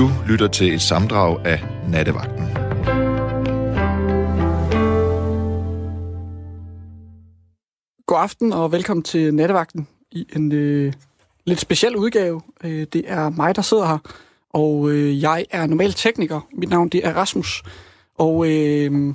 [0.00, 2.44] Du lytter til et samdrag af Nattevagten.
[8.06, 10.92] God aften og velkommen til Nattevagten i en øh,
[11.44, 12.40] lidt speciel udgave.
[12.64, 13.98] Øh, det er mig, der sidder her,
[14.50, 16.40] og øh, jeg er normal tekniker.
[16.52, 17.62] Mit navn det er Rasmus,
[18.18, 19.14] og øh,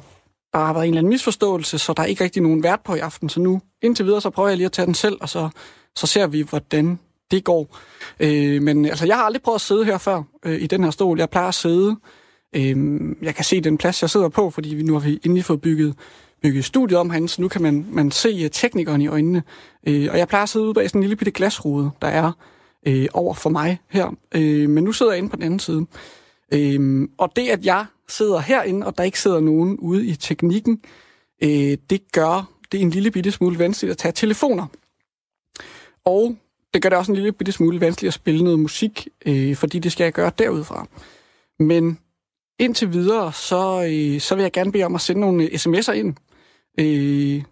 [0.53, 2.95] der har været en eller anden misforståelse, så der er ikke rigtig nogen vært på
[2.95, 3.29] i aften.
[3.29, 5.49] Så nu indtil videre, så prøver jeg lige at tage den selv, og så,
[5.95, 6.99] så ser vi, hvordan
[7.31, 7.77] det går.
[8.19, 10.91] Øh, men altså, jeg har aldrig prøvet at sidde her før øh, i den her
[10.91, 11.19] stol.
[11.19, 11.95] Jeg plejer at sidde.
[12.55, 15.45] Øh, jeg kan se den plads, jeg sidder på, fordi vi nu har vi endelig
[15.45, 15.95] fået bygget,
[16.43, 19.43] bygget studiet om herinde, så nu kan man, man se øh, teknikeren i øjnene.
[19.87, 22.31] Øh, og jeg plejer at sidde ude bag sådan en lille bitte glasrude, der er
[22.87, 24.15] øh, over for mig her.
[24.35, 25.85] Øh, men nu sidder jeg inde på den anden side.
[26.53, 30.81] Øh, og det, at jeg sidder herinde, og der ikke sidder nogen ude i teknikken,
[31.43, 34.67] øh, det gør det en lille bitte smule vanskeligt at tage telefoner.
[36.05, 36.35] Og
[36.75, 39.79] det gør det også en lille bitte smule vanskeligt at spille noget musik, øh, fordi
[39.79, 40.87] det skal jeg gøre derudfra.
[41.59, 41.99] Men
[42.59, 45.91] indtil videre, så, øh, så vil jeg gerne bede om at sende nogle øh, sms'er
[45.91, 46.15] ind,
[46.79, 47.43] øh,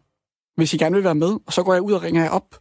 [0.56, 1.38] hvis I gerne vil være med.
[1.46, 2.56] Og så går jeg ud og ringer jer op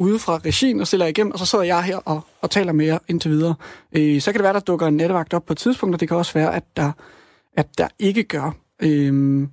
[0.00, 2.72] ude fra regien og stiller jer igennem, og så sidder jeg her og, og taler
[2.72, 3.54] med jer indtil videre.
[3.92, 6.08] Øh, så kan det være, der dukker en nettevagt op på et tidspunkt, og det
[6.08, 6.92] kan også være, at der,
[7.56, 8.56] at der ikke gør.
[8.82, 9.48] Øh,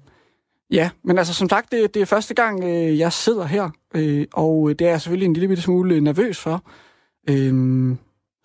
[0.71, 4.25] ja, men altså som sagt, det, det er første gang, øh, jeg sidder her, øh,
[4.33, 6.63] og øh, det er jeg selvfølgelig en lille bitte smule øh, nervøs for.
[7.30, 7.95] Øh,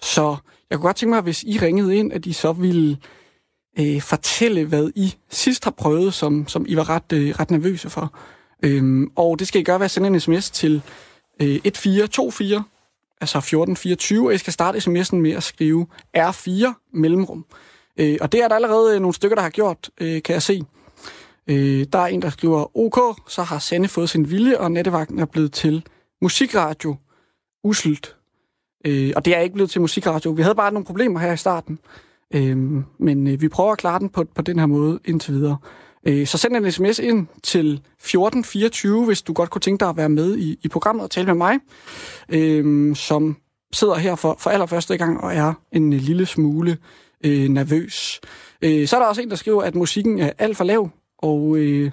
[0.03, 0.37] så
[0.71, 2.99] jeg kunne godt tænke mig, hvis I ringede ind, at I så ville
[3.79, 7.91] øh, fortælle, hvad I sidst har prøvet, som, som I var ret, øh, ret nervøse
[7.91, 8.15] for.
[8.63, 10.83] Øh, og det skal I gøre ved at sende en sms til
[11.43, 12.65] øh, 1424,
[13.21, 17.45] altså 1424, og I skal starte sms'en med at skrive R4 mellemrum.
[17.97, 20.43] Øh, og det er der allerede øh, nogle stykker, der har gjort, øh, kan jeg
[20.43, 20.63] se.
[21.47, 25.19] Øh, der er en, der skriver OK, så har Sande fået sin vilje, og nattevagten
[25.19, 25.87] er blevet til
[26.23, 26.97] musikradio
[27.65, 28.17] uselt.
[28.87, 30.31] Øh, og det er ikke blevet til musikradio.
[30.31, 31.79] Vi havde bare nogle problemer her i starten.
[32.35, 32.57] Øh,
[32.99, 35.57] men øh, vi prøver at klare den på, på den her måde indtil videre.
[36.07, 39.97] Øh, så send en sms ind til 1424, hvis du godt kunne tænke dig at
[39.97, 41.59] være med i, i programmet og tale med mig,
[42.29, 43.37] øh, som
[43.73, 46.79] sidder her for, for allerførste gang og er en øh, lille smule
[47.25, 48.21] øh, nervøs.
[48.63, 50.91] Øh, så er der også en, der skriver, at musikken er alt for lav,
[51.23, 51.91] og øh,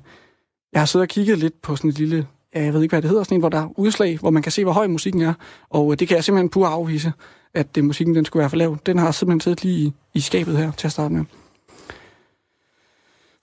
[0.73, 3.09] jeg har siddet og kigget lidt på sådan et lille, jeg ved ikke, hvad det
[3.09, 5.33] hedder, sådan en, hvor der er udslag, hvor man kan se, hvor høj musikken er,
[5.69, 7.13] og øh, det kan jeg simpelthen pure afvise
[7.57, 8.77] at det, musikken den skulle være for lav.
[8.85, 11.25] Den har simpelthen siddet lige i, i skabet her til at starte med.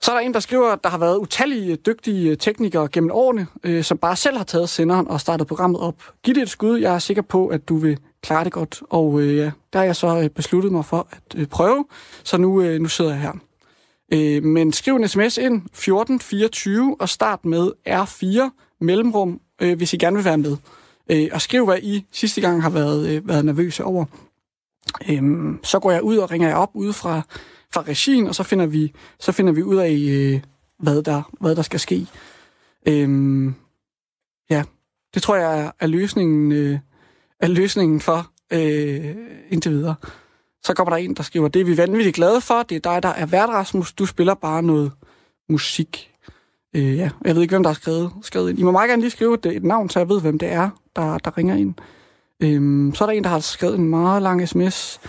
[0.01, 3.11] Så er der en, der skriver, at der har været utallige dygtige øh, teknikere gennem
[3.13, 5.95] årene, øh, som bare selv har taget senderen og startet programmet op.
[6.23, 6.77] Giv det et skud.
[6.79, 8.81] Jeg er sikker på, at du vil klare det godt.
[8.89, 11.85] Og øh, ja, der har jeg så øh, besluttet mig for at øh, prøve,
[12.23, 13.31] så nu, øh, nu sidder jeg her.
[14.13, 18.49] Øh, men skriv en sms ind 1424 og start med R4
[18.81, 20.57] mellemrum, øh, hvis I gerne vil være med.
[21.11, 24.05] Øh, og skriv, hvad I sidste gang har været, øh, været nervøse over.
[25.09, 27.21] Øhm, så går jeg ud og ringer jeg op ude fra,
[27.73, 30.41] fra regien, og så finder vi, så finder vi ud af, øh,
[30.79, 32.07] hvad, der, hvad der skal ske.
[32.87, 33.55] Øhm,
[34.49, 34.63] ja,
[35.13, 36.79] det tror jeg er, er løsningen, øh,
[37.39, 39.15] er løsningen for øh,
[39.49, 39.95] indtil videre.
[40.65, 43.03] Så kommer der en, der skriver, det er vi vanvittigt glade for, det er dig,
[43.03, 44.91] der er vært, Rasmus, du spiller bare noget
[45.49, 46.11] musik.
[46.75, 48.59] Øh, ja, jeg ved ikke, hvem der har skrevet, skrevet ind.
[48.59, 50.69] I må meget gerne lige skrive et, et navn, så jeg ved, hvem det er,
[50.95, 51.73] der, der ringer ind.
[52.39, 54.99] Øh, så er der en, der har skrevet en meget lang sms.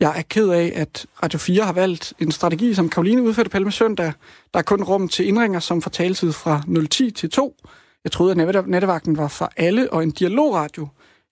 [0.00, 3.72] Jeg er ked af, at Radio 4 har valgt en strategi, som Karoline udførte Palme
[3.72, 4.12] søndag.
[4.54, 7.56] Der er kun rum til indringer, som får taletid fra 010 til 2.
[8.04, 10.88] Jeg troede, at nattevagten var for alle og en dialogradio.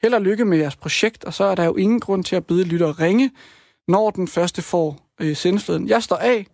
[0.06, 2.46] Held og lykke med jeres projekt, og så er der jo ingen grund til at
[2.46, 3.30] bede lytter ringe,
[3.88, 5.88] når den første får øh, sendefløden.
[5.88, 6.46] Jeg står af,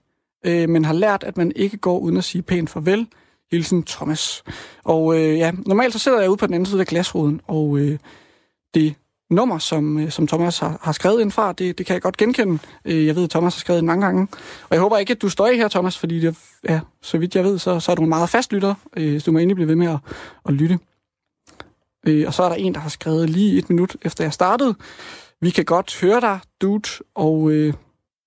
[0.46, 3.06] øh, men har lært, at man ikke går uden at sige pænt farvel.
[3.50, 4.42] Hilsen Thomas.
[4.84, 7.78] Og øh, ja, normalt så sidder jeg ude på den anden side af glasruden, og
[7.78, 7.98] øh,
[8.74, 8.94] det
[9.30, 12.16] nummer, som, øh, som Thomas har, har skrevet ind fra, det, det kan jeg godt
[12.16, 12.58] genkende.
[12.84, 14.28] Øh, jeg ved, at Thomas har skrevet ind mange gange.
[14.62, 16.36] Og jeg håber ikke, at du står af her, Thomas, fordi det,
[16.68, 19.24] ja, så vidt jeg ved, så, så er du en meget fast lytter, øh, så
[19.26, 19.98] du må endelig blive ved med at,
[20.48, 20.78] at lytte.
[22.06, 24.74] Øh, og så er der en, der har skrevet lige et minut efter jeg startede.
[25.40, 27.74] Vi kan godt høre dig, dude, og øh,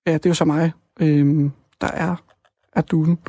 [0.07, 1.49] ja, det er jo så mig, øh,
[1.81, 2.15] der er,
[2.73, 3.19] er duden.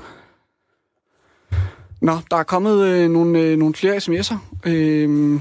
[2.01, 4.37] Nå, der er kommet øh, nogle, øh, nogle flere sms'er.
[4.67, 5.41] Øh,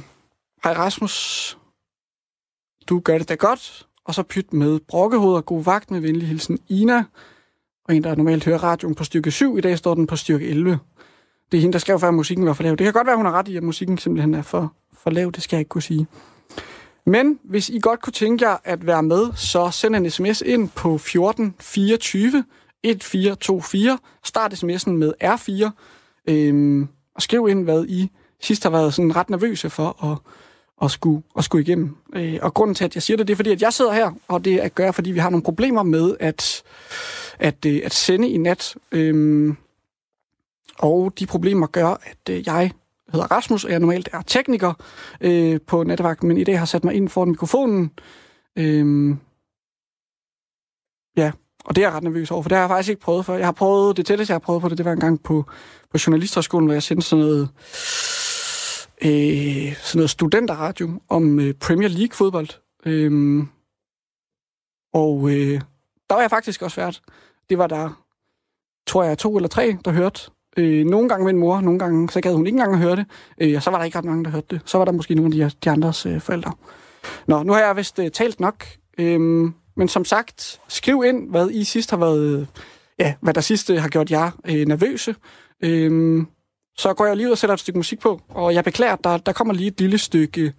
[0.64, 1.58] Hej Rasmus,
[2.90, 3.88] du gør det da godt.
[4.06, 7.04] Og så pyt med brokkehoved og god vagt med venlig hilsen Ina.
[7.88, 10.48] Og en, der normalt hører radioen på styrke 7, i dag står den på styrke
[10.48, 10.80] 11.
[11.52, 12.72] Det er hende, der skrev før, at musikken var for lav.
[12.72, 15.32] Det kan godt være, hun har ret i, at musikken simpelthen er for, for lav.
[15.32, 16.08] Det skal jeg ikke kunne sige.
[17.06, 20.70] Men hvis I godt kunne tænke jer at være med, så send en sms ind
[20.70, 22.44] på 1424
[22.84, 24.00] 1424.
[24.24, 25.70] Start sms'en med R4.
[26.30, 28.12] Øhm, og skriv ind, hvad I
[28.42, 30.18] sidst har været sådan ret nervøse for at,
[30.86, 31.96] at skulle, at skulle igennem.
[32.16, 34.12] Øh, og grunden til, at jeg siger det, det er fordi, at jeg sidder her,
[34.28, 36.64] og det er at gøre, fordi vi har nogle problemer med at,
[37.40, 38.76] at, øh, at sende i nat.
[38.92, 39.54] Øh,
[40.80, 42.72] og de problemer gør, at øh, jeg
[43.12, 44.74] hedder Rasmus, og jeg normalt er tekniker
[45.22, 47.92] øh, på nattevagten, men i dag har sat mig ind foran mikrofonen.
[48.56, 49.16] Øh,
[51.18, 51.32] ja,
[51.66, 53.36] og det er jeg ret nervøs over, for det har jeg faktisk ikke prøvet før.
[53.36, 55.46] Jeg har prøvet, det tætteste, jeg har prøvet på det, det var en gang på,
[55.92, 57.50] på Journalisterskolen, hvor jeg sendte sådan noget,
[59.02, 62.50] øh, sådan noget studenterradio om øh, Premier League-fodbold.
[62.86, 63.44] Øh,
[64.94, 65.62] og øh,
[66.10, 67.02] der var jeg faktisk også vært.
[67.50, 68.04] Det var der,
[68.88, 70.32] tror jeg, to eller tre, der hørte.
[70.58, 72.96] Øh, nogle gange med en mor, nogle gange, så gad hun ikke engang at høre
[72.96, 73.06] det.
[73.42, 74.62] Øh, og så var der ikke ret mange, der hørte det.
[74.66, 76.52] Så var der måske nogle af de, de andres øh, forældre.
[77.28, 78.66] Nå, nu har jeg vist øh, talt nok.
[78.98, 79.20] Øh,
[79.78, 82.46] men som sagt, skriv ind, hvad I sidst har været, øh,
[83.00, 85.16] ja, hvad der sidst øh, har gjort jer øh, nervøse.
[85.64, 86.24] Øh,
[86.78, 89.04] så går jeg lige ud og sætter et stykke musik på, og jeg beklager, at
[89.04, 90.54] der, der kommer lige et lille stykke,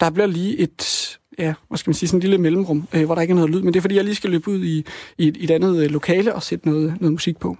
[0.00, 3.14] der bliver lige et, ja, hvad skal man sige, sådan en lille mellemrum, øh, hvor
[3.14, 4.84] der ikke er noget lyd, men det er fordi, jeg lige skal løbe ud i,
[5.18, 7.56] i, et, i et andet øh, lokale og sætte noget, noget musik på.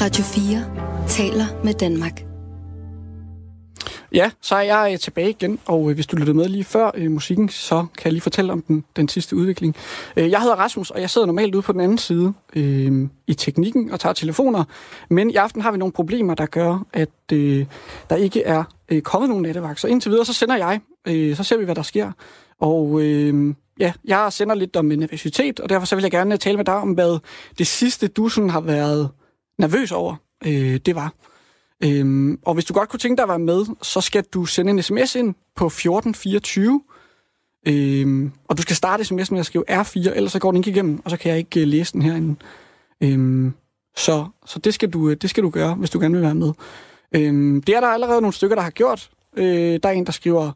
[0.00, 2.24] Radio 4 taler med Danmark.
[4.12, 6.90] Ja, så er jeg øh, tilbage igen, og øh, hvis du lyttede med lige før
[6.94, 9.76] øh, musikken, så kan jeg lige fortælle om den, den sidste udvikling.
[10.16, 13.34] Øh, jeg hedder Rasmus, og jeg sidder normalt ude på den anden side øh, i
[13.34, 14.64] teknikken og tager telefoner,
[15.10, 17.66] men i aften har vi nogle problemer, der gør, at øh,
[18.10, 19.80] der ikke er øh, kommet nogen nattevagt.
[19.80, 22.12] Så indtil videre, så sender jeg, øh, så ser vi, hvad der sker.
[22.60, 26.56] Og øh, ja, jeg sender lidt om nervøsitet, og derfor så vil jeg gerne tale
[26.56, 27.18] med dig om, hvad
[27.58, 29.10] det sidste, du sådan har været
[29.58, 30.16] nervøs over,
[30.46, 31.12] øh, det var.
[31.84, 34.70] Øhm, og hvis du godt kunne tænke dig at være med, så skal du sende
[34.70, 36.82] en sms ind på 1424.
[37.68, 40.70] Øhm, og du skal starte sms'en med at skrive R4, ellers så går den ikke
[40.70, 42.36] igennem, og så kan jeg ikke uh, læse den herinde.
[43.02, 43.52] Øhm,
[43.96, 46.34] så så det, skal du, øh, det skal du gøre, hvis du gerne vil være
[46.34, 46.52] med.
[47.14, 49.10] Øhm, det er der allerede nogle stykker, der har gjort.
[49.36, 50.52] Øh, der er en, der skriver,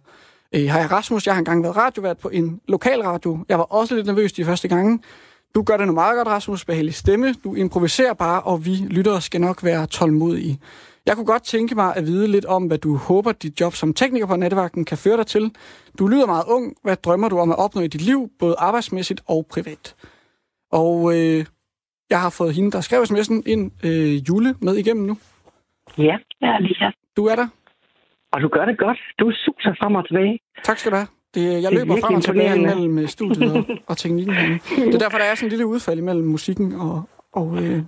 [0.54, 3.38] øh, hej Rasmus, jeg har engang været radiovært på en lokal radio.
[3.48, 4.98] Jeg var også lidt nervøs de første gange.
[5.56, 6.64] Du gør det nu meget godt, Rasmus.
[6.64, 7.26] Behagelig stemme.
[7.44, 10.58] Du improviserer bare, og vi lyttere skal nok være tålmodige.
[11.06, 13.94] Jeg kunne godt tænke mig at vide lidt om, hvad du håber, dit job som
[13.94, 15.44] tekniker på netværken kan føre dig til.
[15.98, 16.74] Du lyder meget ung.
[16.82, 19.96] Hvad drømmer du om at opnå i dit liv, både arbejdsmæssigt og privat?
[20.72, 21.44] Og øh,
[22.10, 25.16] jeg har fået hende, der skrev sms'en ind, øh, Jule, med igennem nu.
[25.98, 26.90] Ja, jeg er lige her.
[27.16, 27.48] Du er der?
[28.32, 28.98] Og du gør det godt.
[29.18, 30.38] Du suser frem og tilbage.
[30.64, 31.15] Tak skal du have.
[31.36, 34.34] Det, jeg løber frem og tilbage mellem øh, studiet og, og teknikken.
[34.90, 36.96] Det er derfor, der er sådan en lille udfald imellem musikken og,
[37.40, 37.78] og, øh,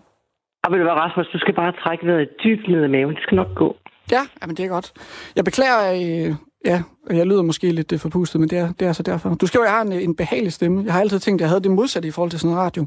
[0.65, 3.15] og vil du være, Rasmus, du skal bare trække vejret dybt ned i maven.
[3.15, 3.77] Det skal nok gå.
[4.17, 4.93] Ja, men det er godt.
[5.37, 6.35] Jeg beklager, øh,
[6.65, 6.83] ja,
[7.19, 9.35] jeg lyder måske lidt øh, forpustet, men det er, det er så derfor.
[9.35, 10.83] Du skriver, at jeg har en, en behagelig stemme.
[10.85, 12.83] Jeg har altid tænkt, at jeg havde det modsatte i forhold til sådan en radio.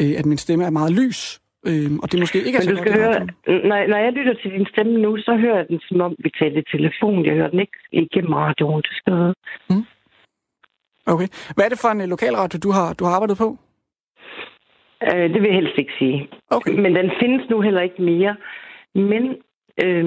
[0.00, 1.40] Øh, at min stemme er meget lys.
[1.68, 3.20] Øh, og det måske ikke er men så du skal godt høre,
[3.70, 6.30] når, når jeg lytter til din stemme nu, så hører jeg den, som om vi
[6.40, 7.24] taler i telefon.
[7.26, 8.82] Jeg hører den ikke igennem radioen.
[8.82, 9.34] Det skal høre.
[9.70, 9.84] Mm.
[11.06, 11.28] Okay.
[11.54, 13.58] Hvad er det for en lokalradio, du har, du har arbejdet på?
[15.06, 16.28] Øh, det vil jeg helst ikke sige.
[16.50, 16.72] Okay.
[16.82, 18.36] Men den findes nu heller ikke mere.
[18.94, 19.22] Men
[19.84, 20.04] øh,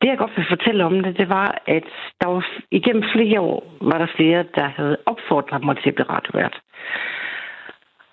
[0.00, 1.88] det, jeg godt vil fortælle om det, det var, at
[2.20, 6.10] der var, igennem flere år var der flere, der havde opfordret mig til at blive
[6.10, 6.56] radiovært.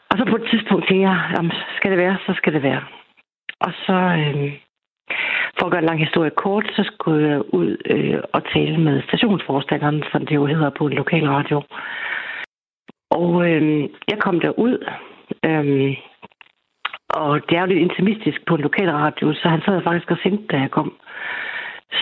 [0.09, 2.83] Og så på et tidspunkt tænkte jeg, jamen, skal det være, så skal det være.
[3.59, 4.53] Og så, øh,
[5.57, 9.01] for at gøre en lang historie kort, så skulle jeg ud øh, og tale med
[9.07, 11.61] stationsforstanderen, som det jo hedder på en lokal radio.
[13.17, 14.75] Og øh, jeg kom derud,
[15.45, 15.97] øh,
[17.09, 20.17] og det er jo lidt intimistisk på en lokal radio, så han sad faktisk og
[20.23, 20.93] sendte, da jeg kom.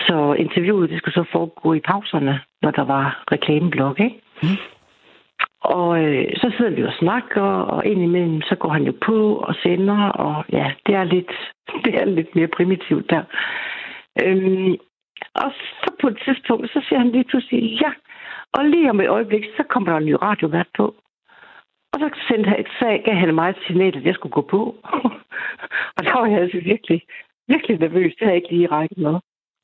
[0.06, 4.20] Så interviewet, det skulle så foregå i pauserne, når der var reklameblok, ikke?
[4.42, 4.58] Mm.
[5.60, 9.54] Og øh, så sidder vi og snakker, og indimellem så går han jo på og
[9.54, 11.32] sender, og ja, det er lidt,
[11.84, 13.22] det er lidt mere primitivt der.
[14.24, 14.76] Øhm,
[15.34, 17.90] og så på et tidspunkt, så siger han lige pludselig, ja,
[18.52, 20.94] og lige om et øjeblik, så kommer der en ny radiovært på.
[21.92, 24.62] Og så sendte han sag, gav han mig et signal, at jeg skulle gå på.
[25.96, 27.02] og der var jeg altså virkelig,
[27.48, 28.12] virkelig nervøs.
[28.12, 29.14] Det havde jeg ikke lige rækket med.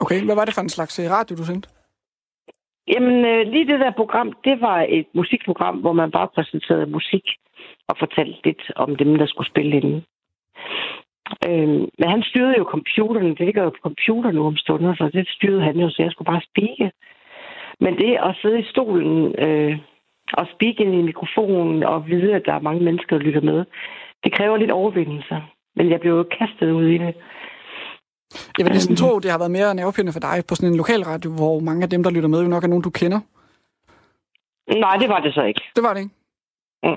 [0.01, 1.69] Okay, hvad var det for en slags øh, radio, du sendte?
[2.89, 7.27] Jamen, øh, lige det der program, det var et musikprogram, hvor man bare præsenterede musik
[7.89, 10.05] og fortalte lidt om dem, der skulle spille inden.
[11.49, 11.69] Øh,
[11.99, 13.31] men han styrede jo computeren.
[13.37, 16.13] Det ligger jo på computer nu om stunder, så det styrede han jo, så jeg
[16.13, 16.91] skulle bare spike.
[17.81, 19.79] Men det at sidde i stolen øh,
[20.33, 23.65] og speak ind i mikrofonen og vide, at der er mange mennesker, der lytter med,
[24.25, 25.43] det kræver lidt overvindelse.
[25.77, 27.15] Men jeg blev jo kastet ud i det.
[28.59, 31.03] Jeg vil næsten tro, det har været mere nervepirrende for dig på sådan en lokal
[31.03, 33.21] radio, hvor mange af dem, der lytter med, jo nok er nogen, du kender.
[34.85, 35.63] Nej, det var det så ikke.
[35.77, 36.15] Det var det ikke?
[36.83, 36.97] Mm.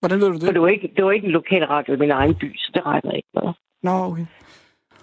[0.00, 0.44] Hvordan ved du det?
[0.44, 2.70] For det var ikke, det var ikke en lokal radio i min egen by, så
[2.74, 3.52] det regner ikke med.
[3.82, 4.26] Nå, okay.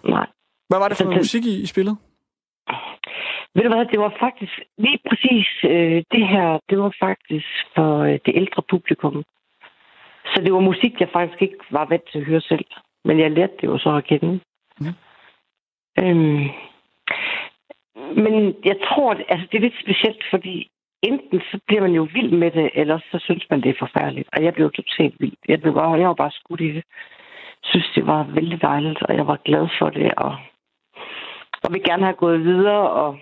[0.04, 0.28] Nej.
[0.70, 1.98] Hvad var det for noget musik, I, I spillede?
[3.58, 8.00] Ved du hvad, det var faktisk lige præcis øh, det her, det var faktisk for
[8.00, 9.24] øh, det ældre publikum.
[10.26, 12.66] Så det var musik, jeg faktisk ikke var vant til at høre selv.
[13.06, 14.40] Men jeg lærte det jo så at kende.
[14.80, 14.96] Mm.
[16.04, 16.48] Øhm,
[18.24, 20.70] men jeg tror, at, altså, det er lidt specielt, fordi
[21.02, 24.30] enten så bliver man jo vild med det, eller så synes man, det er forfærdeligt.
[24.34, 25.38] Og jeg blev totalt vild.
[25.48, 26.84] Jeg, blev bare, jeg var bare skudt i det.
[27.64, 30.14] Jeg synes, det var vældig dejligt, og jeg var glad for det.
[30.18, 30.38] Og,
[31.64, 33.20] og vi gerne have gået videre, og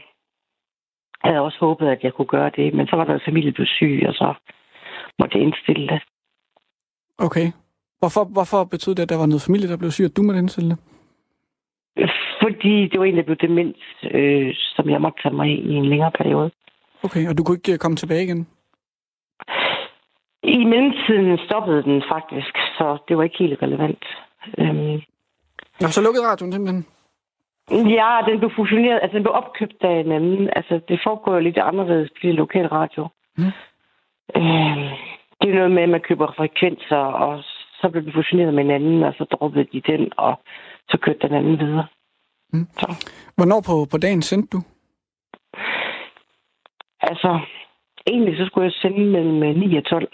[1.24, 2.74] havde også håbet, at jeg kunne gøre det.
[2.74, 4.34] Men så var der en familie, blev syg, og så
[5.20, 6.02] måtte jeg indstille det.
[7.18, 7.52] Okay.
[8.00, 10.40] Hvorfor, hvorfor betød det, at der var noget familie, der blev syg, at du måtte
[10.40, 10.80] indstille det?
[12.42, 13.78] Fordi det var en, der blev demens,
[14.12, 16.52] øh, som jeg måtte tage mig i en længere periode.
[17.04, 18.48] Okay, og du kunne ikke øh, komme tilbage igen?
[20.44, 24.04] I mellemtiden stoppede den faktisk, så det var ikke helt relevant.
[24.58, 25.02] Øhm.
[25.84, 26.86] Og så lukkede radioen simpelthen?
[27.72, 30.50] Ja, den blev fusioneret, altså den blev opkøbt af en anden.
[30.56, 33.08] Altså det foregår lidt anderledes på lokal radio.
[33.38, 33.44] Mm.
[34.36, 34.90] Øhm,
[35.42, 37.44] det er noget med, at man køber frekvenser, og
[37.82, 40.40] så blev den fusioneret med en anden, og så droppede de den, og
[40.90, 41.88] så kørte den anden videre.
[42.54, 42.68] Mm.
[42.80, 42.88] Så.
[43.36, 44.62] Hvornår på, på dagen sendte du?
[47.02, 47.40] Altså,
[48.08, 50.08] egentlig så skulle jeg sende mellem 9 og 12.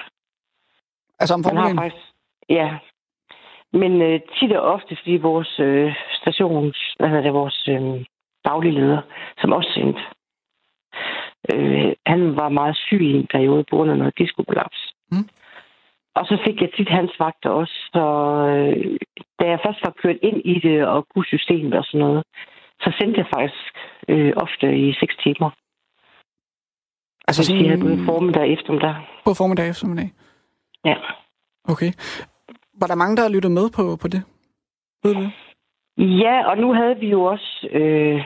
[1.20, 1.78] Altså om formiddagen?
[1.78, 2.06] Faktisk,
[2.50, 2.78] ja.
[3.74, 8.06] Men øh, tit og ofte, fordi vores øh, stations, hvad hedder det, vores øh,
[8.46, 9.02] daglige leder,
[9.42, 10.02] som også sendte,
[11.54, 14.94] øh, han var meget syg i en periode på grund af noget diskokolaps.
[15.12, 15.30] Mm.
[16.16, 18.06] Og så fik jeg tit hans vagter også, så
[18.52, 18.98] øh,
[19.40, 22.24] da jeg først var kørt ind i det og kunne systemet og sådan noget,
[22.82, 23.74] så sendte jeg faktisk
[24.08, 25.50] øh, ofte i seks timer.
[27.28, 27.66] Altså sådan...
[27.66, 28.96] Jeg både formiddag og eftermiddag.
[29.26, 30.10] På formiddag og eftermiddag?
[30.86, 30.96] Ja.
[31.74, 31.92] Okay.
[32.82, 34.24] Var der mange, der lyttede med på, på det?
[35.04, 35.22] Ved du
[35.98, 37.68] Ja, og nu havde vi jo også...
[37.72, 38.22] Øh,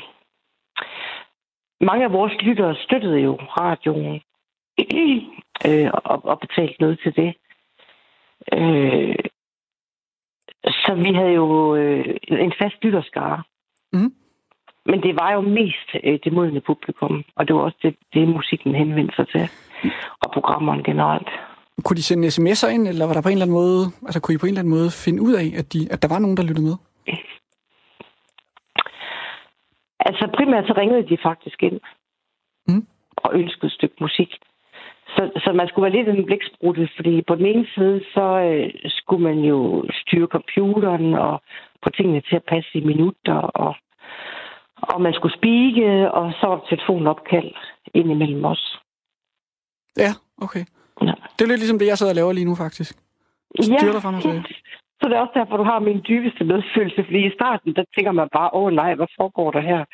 [1.82, 4.22] mange af vores lyttere støttede jo radioen
[5.68, 7.36] øh, og, og betalte noget til det.
[8.54, 9.16] Øh,
[10.66, 13.44] så vi havde jo øh, en fast lytterskare.
[13.94, 14.14] Mm.
[14.86, 18.28] Men det var jo mest øh, det modne publikum, og det var også det, det
[18.28, 19.50] musikken henvendte sig til,
[20.24, 21.30] og programmerne generelt.
[21.84, 24.36] Kunne de sende sms'er ind, eller var der på en eller anden måde, altså kunne
[24.36, 26.38] I på en eller anden måde finde ud af, at, de, at der var nogen,
[26.38, 26.78] der lyttede med?
[30.00, 31.80] Altså primært så ringede de faktisk ind
[32.68, 32.88] mm.
[33.18, 34.32] og ønskede et stykke musik.
[35.08, 38.74] Så, så man skulle være lidt en bliksprutte, fordi på den ene side, så øh,
[38.86, 41.42] skulle man jo styre computeren og
[41.84, 43.76] få tingene til at passe i minutter, og,
[44.78, 47.52] og man skulle spike, og så var telefonopkald
[47.94, 48.80] ind imellem os.
[49.98, 50.66] Ja, okay.
[51.02, 51.14] Ja.
[51.36, 52.94] Det er lidt ligesom det, jeg sidder og laver lige nu, faktisk.
[53.62, 54.22] Styrer ja, frem og
[55.00, 58.12] Så det er også derfor, du har min dybeste medfølelse, fordi i starten, der tænker
[58.12, 59.86] man bare, åh nej, hvad foregår der her?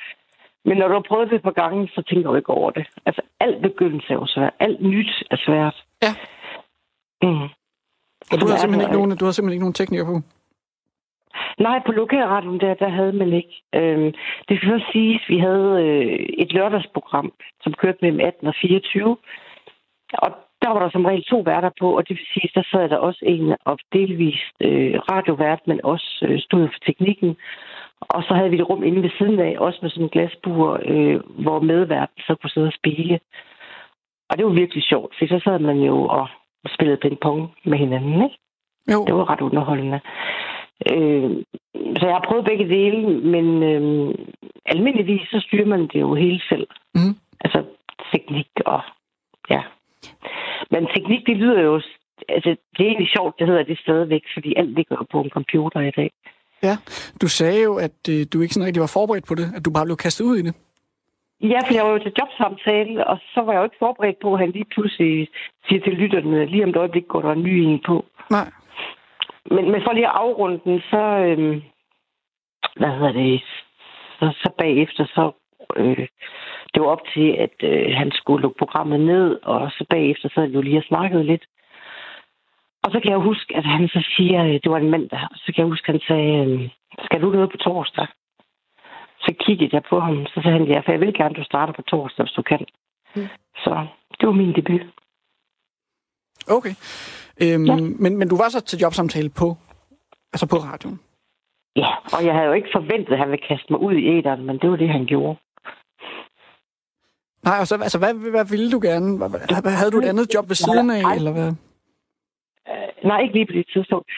[0.65, 2.85] Men når du har prøvet det et par gange, så tænker du ikke over det.
[3.05, 4.53] Altså, alt begyndelse er jo svært.
[4.59, 5.83] Alt nyt er svært.
[6.05, 6.13] Ja.
[7.21, 7.47] Mm.
[8.31, 10.15] Og du har, simpelthen ikke nogen, du har simpelthen ikke nogen tekniker på?
[11.59, 13.63] Nej, på lokalradioen der, der havde man ikke.
[13.75, 14.13] Øhm,
[14.47, 18.55] det skal så siges, at vi havde øh, et lørdagsprogram, som kørte mellem 18 og
[18.61, 19.17] 24.
[20.13, 20.31] Og
[20.61, 22.97] der var der som regel to værter på, og det vil sige, der sad der
[22.97, 27.37] også en og delvist øh, radiovært, men også øh, stod for teknikken.
[28.01, 30.79] Og så havde vi et rum inde ved siden af, også med sådan en glasbur,
[30.85, 33.19] øh, hvor medverden så kunne sidde og spille.
[34.29, 36.27] Og det var virkelig sjovt, for så sad man jo og
[36.75, 38.37] spillede ping-pong med hinanden, ikke?
[38.93, 39.05] Jo.
[39.05, 39.99] Det var ret underholdende.
[40.91, 41.31] Øh,
[41.99, 44.15] så jeg har prøvet begge dele, men øh,
[44.65, 46.67] almindeligvis så styrer man det jo hele selv.
[46.95, 47.15] Mm.
[47.43, 47.63] Altså
[48.13, 48.81] teknik og
[49.49, 49.61] ja.
[50.71, 51.81] Men teknik, det lyder jo...
[52.29, 55.79] Altså, det er egentlig sjovt, det hedder det stadigvæk, fordi alt ligger på en computer
[55.79, 56.11] i dag.
[56.63, 56.77] Ja,
[57.21, 59.71] du sagde jo, at øh, du ikke sådan rigtig var forberedt på det, at du
[59.71, 60.55] bare blev kastet ud i det.
[61.41, 64.33] Ja, for jeg var jo til jobsamtale, og så var jeg jo ikke forberedt på,
[64.33, 65.27] at han lige pludselig
[65.67, 68.05] siger til lytterne, lige om et øjeblik går der en ny en på.
[68.29, 68.47] Nej.
[69.45, 71.61] Men, men for lige at afrunde den, så, øhm,
[72.75, 73.41] hvad hedder det,
[74.19, 75.31] så, så bagefter, så,
[75.77, 76.07] øh,
[76.73, 80.35] det var op til, at øh, han skulle lukke programmet ned, og så bagefter, så
[80.35, 81.45] havde vi jo lige snakket lidt.
[82.83, 85.27] Og så kan jeg huske, at han så siger, øh, det var en mand, der,
[85.35, 86.69] så kan jeg huske, at han sagde, øh,
[87.05, 88.07] skal du noget på torsdag?
[89.19, 91.43] Så kiggede jeg på ham, så sagde han, ja, for jeg vil gerne, at du
[91.43, 92.65] starter på torsdag, hvis du kan.
[93.15, 93.27] Mm.
[93.55, 93.87] Så
[94.19, 94.81] det var min debut.
[96.47, 96.75] Okay.
[97.43, 97.75] Øhm, ja.
[97.75, 99.57] men, men du var så til jobsamtale på,
[100.33, 100.99] altså på radioen?
[101.75, 104.45] Ja, og jeg havde jo ikke forventet, at han ville kaste mig ud i æderen,
[104.45, 105.39] men det var det, han gjorde.
[107.45, 109.07] Nej, altså, altså hvad, hvad ville du gerne?
[109.79, 111.51] Havde du et andet job ved siden af, nej, eller hvad?
[112.71, 114.11] Øh, nej, ikke lige på det tidspunkt.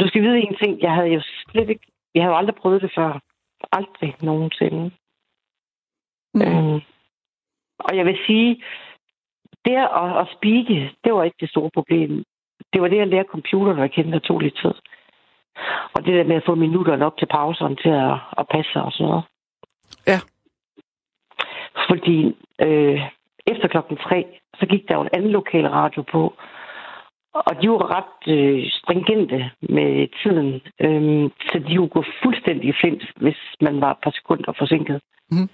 [0.00, 0.80] Du skal vide en ting.
[0.80, 1.86] Jeg havde jo slet ikke...
[2.14, 3.20] Jeg havde jo aldrig prøvet det før.
[3.72, 4.90] Aldrig nogensinde.
[6.34, 6.42] Mm.
[6.42, 6.80] Øhm,
[7.78, 8.62] Og jeg vil sige,
[9.64, 12.24] det at, at speake, det var ikke det store problem.
[12.72, 14.74] Det var det at lære computeren at kende, der tog lidt tid.
[15.94, 18.92] Og det der med at få minutterne op til pauserne til at, at passe og
[18.92, 19.24] sådan noget.
[21.88, 23.00] Fordi øh,
[23.46, 24.26] efter klokken tre,
[24.58, 26.34] så gik der jo en anden lokal radio på.
[27.34, 30.50] Og de var ret øh, stringente med tiden.
[30.84, 35.00] Øh, så de kunne gå fuldstændig flint, hvis man var et par sekunder forsinket.
[35.30, 35.48] Mm.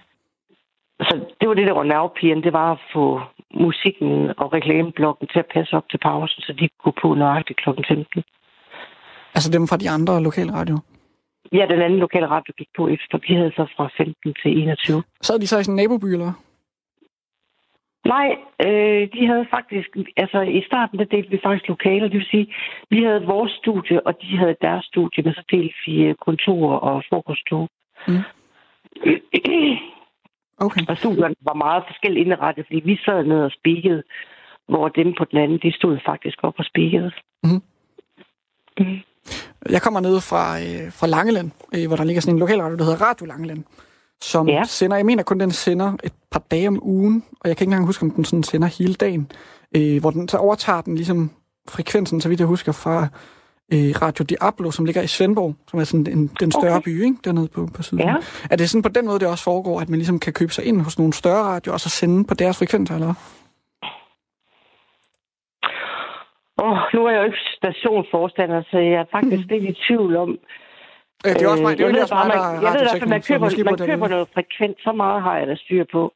[1.01, 2.43] Så det var det, der var nervepigen.
[2.43, 3.21] Det var at få
[3.55, 7.71] musikken og reklameblokken til at passe op til pausen, så de kunne på nøjagtigt kl.
[7.89, 8.23] 15.
[9.35, 10.81] Altså dem fra de andre lokale radioer?
[11.53, 13.19] Ja, den anden lokale radio gik på efter.
[13.29, 15.03] Vi havde så fra 15 til 21.
[15.23, 16.33] Sad de så i sådan en naboby, eller
[18.05, 18.29] Nej,
[18.67, 22.55] øh, de havde faktisk, altså i starten der delte vi faktisk lokaler, det vil sige,
[22.91, 27.03] vi havde vores studie, og de havde deres studie, men så delte vi kontor og
[27.09, 27.69] frokoststue.
[28.09, 28.25] Mm.
[30.59, 30.83] Okay.
[30.89, 34.03] Og studierne var meget forskelligt indrettet, fordi vi sad ned og spikede,
[34.69, 37.13] hvor dem på den anden, de stod faktisk op og spikede.
[37.43, 37.63] Mm.
[38.79, 39.01] Mm.
[39.71, 42.85] Jeg kommer ned fra, øh, fra Langeland, øh, hvor der ligger sådan en lokalradio, der
[42.85, 43.65] hedder Radio Langeland,
[44.23, 44.63] som ja.
[44.67, 47.71] sender, jeg mener kun, den sender et par dage om ugen, og jeg kan ikke
[47.71, 49.31] engang huske, om den sådan sender hele dagen,
[49.77, 51.31] øh, hvor den så overtager den ligesom
[51.69, 53.09] frekvensen, så vidt jeg husker, fra
[53.73, 56.85] øh, Radio Diablo, som ligger i Svendborg, som er sådan en, den større okay.
[56.85, 57.17] by, ikke?
[57.25, 58.05] dernede på, på siden.
[58.05, 58.17] Ja.
[58.51, 60.65] Er det sådan på den måde, det også foregår, at man ligesom kan købe sig
[60.65, 63.15] ind hos nogle større radioer, og så sende på deres frekvenser, eller
[63.85, 63.91] Åh,
[66.57, 69.49] oh, nu er jeg jo ikke stationsforstander, så jeg er faktisk mm.
[69.51, 70.39] lidt i tvivl om...
[71.25, 72.99] Ja, det er også mig, det er jeg også mig, der man, Jeg ved i
[72.99, 76.13] hvert man køber, man køber noget frekvent, så meget har jeg da styr på.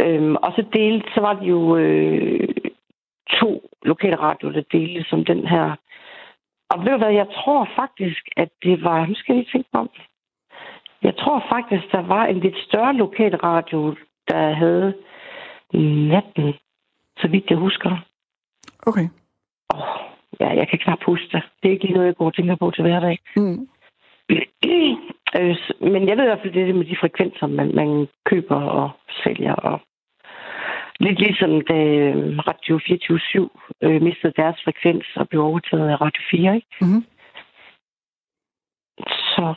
[0.00, 2.48] Øhm, og så delt, så var det jo øh,
[3.40, 3.50] to
[3.82, 5.76] lokale radioer, der delte som den her
[6.70, 9.06] og ved du hvad, jeg tror faktisk, at det var...
[9.06, 9.90] Nu skal jeg lige tænke om.
[11.02, 13.96] Jeg tror faktisk, der var en lidt større lokal radio,
[14.28, 14.94] der havde
[16.12, 16.54] natten,
[17.18, 17.90] så vidt jeg husker.
[18.86, 19.08] Okay.
[19.74, 19.82] Oh,
[20.40, 21.42] ja, jeg kan knap huske det.
[21.62, 23.18] Det er ikke lige noget, jeg går og tænker på til hverdag.
[23.36, 23.68] Mm.
[25.40, 28.60] Øh, men jeg ved i hvert fald, det er med de frekvenser, man, man køber
[28.60, 28.90] og
[29.24, 29.80] sælger og
[31.00, 33.50] Lidt ligesom da øh, Radio 24
[33.82, 36.66] øh, mistede deres frekvens og blev overtaget af Radio 4, ikke?
[36.80, 37.04] Mm-hmm.
[39.34, 39.54] Så.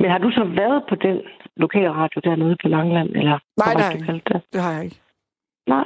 [0.00, 1.20] Men har du så været på den
[1.56, 3.08] lokale radio dernede på Langland?
[3.08, 4.12] Eller Nej, ikke.
[4.12, 4.42] Det?
[4.52, 5.00] det har jeg ikke.
[5.66, 5.84] Nej.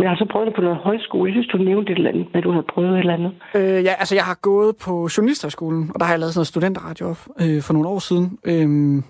[0.00, 1.28] Men jeg har så prøvet det på noget højskole.
[1.28, 3.32] Jeg synes, du nævnte et eller andet, at du havde prøvet et eller andet.
[3.54, 6.46] Øh, ja, altså jeg har gået på Journalisterskolen, og der har jeg lavet sådan noget
[6.46, 7.08] studenterradio
[7.42, 8.66] øh, for nogle år siden, øh,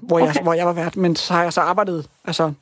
[0.08, 0.26] hvor, okay.
[0.26, 0.96] jeg, hvor jeg var vært.
[0.96, 2.52] Men så har jeg så arbejdet, altså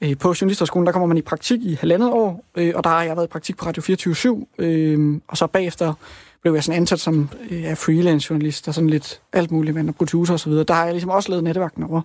[0.00, 3.02] øh, på Journalisterskolen, der kommer man i praktik i halvandet år, øh, og der har
[3.02, 5.94] jeg været i praktik på Radio 24 øh, og så bagefter
[6.42, 10.40] blev jeg sådan ansat som øh, freelance-journalist, og sådan lidt alt muligt, med producer og
[10.40, 10.64] så videre.
[10.64, 12.00] Der har jeg ligesom også lavet netværken over.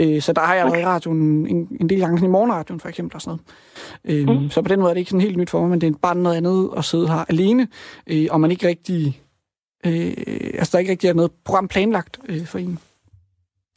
[0.00, 0.72] Øh, så der har jeg okay.
[0.72, 3.38] været i radioen en, en del gange, i morgenradioen for eksempel og sådan
[4.04, 4.28] noget.
[4.28, 4.50] Øh, mm.
[4.50, 5.98] Så på den måde er det ikke sådan helt nyt for mig, men det er
[6.02, 7.68] bare noget andet at sidde her alene,
[8.06, 9.22] øh, og man ikke rigtig...
[9.86, 10.14] Øh,
[10.54, 12.78] altså, der er ikke rigtig noget program planlagt øh, for en.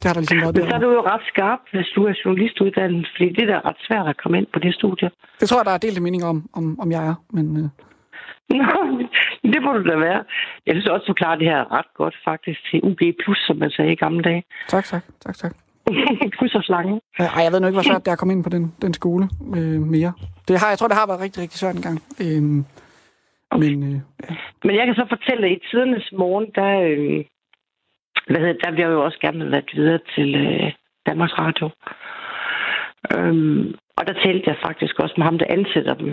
[0.00, 2.14] Det har der ligesom været Men så er du jo ret skarp, hvis du er
[2.24, 5.10] journalistuddannet, fordi det er ret svært at komme ind på det studie.
[5.40, 7.46] Det tror jeg, der er delt mening om, om, om jeg er, men...
[7.60, 7.68] Øh...
[8.60, 8.80] Nå,
[9.52, 10.20] det må du da være.
[10.66, 13.02] Jeg synes også, du klarer det her ret godt faktisk til UG+,
[13.46, 14.42] som man sagde i gamle dage.
[14.68, 15.02] Tak, tak.
[15.24, 15.52] tak, tak.
[16.38, 17.00] Kryds og slange.
[17.18, 18.94] Ej, jeg ved nu ikke, hvor svært det er at komme ind på den, den
[18.94, 20.12] skole øh, mere.
[20.48, 21.98] Det har, jeg tror, det har været rigtig, rigtig svært en gang.
[22.22, 22.42] Øh,
[23.50, 23.68] okay.
[23.74, 24.34] men, øh, ja.
[24.64, 27.24] men jeg kan så fortælle at i tidernes morgen, der, øh,
[28.26, 30.72] hvad hedder, der bliver jo også gerne været videre til øh,
[31.06, 31.70] Danmarks Radio.
[33.14, 36.10] Øhm, og der talte jeg faktisk også med ham, der ansætter dem.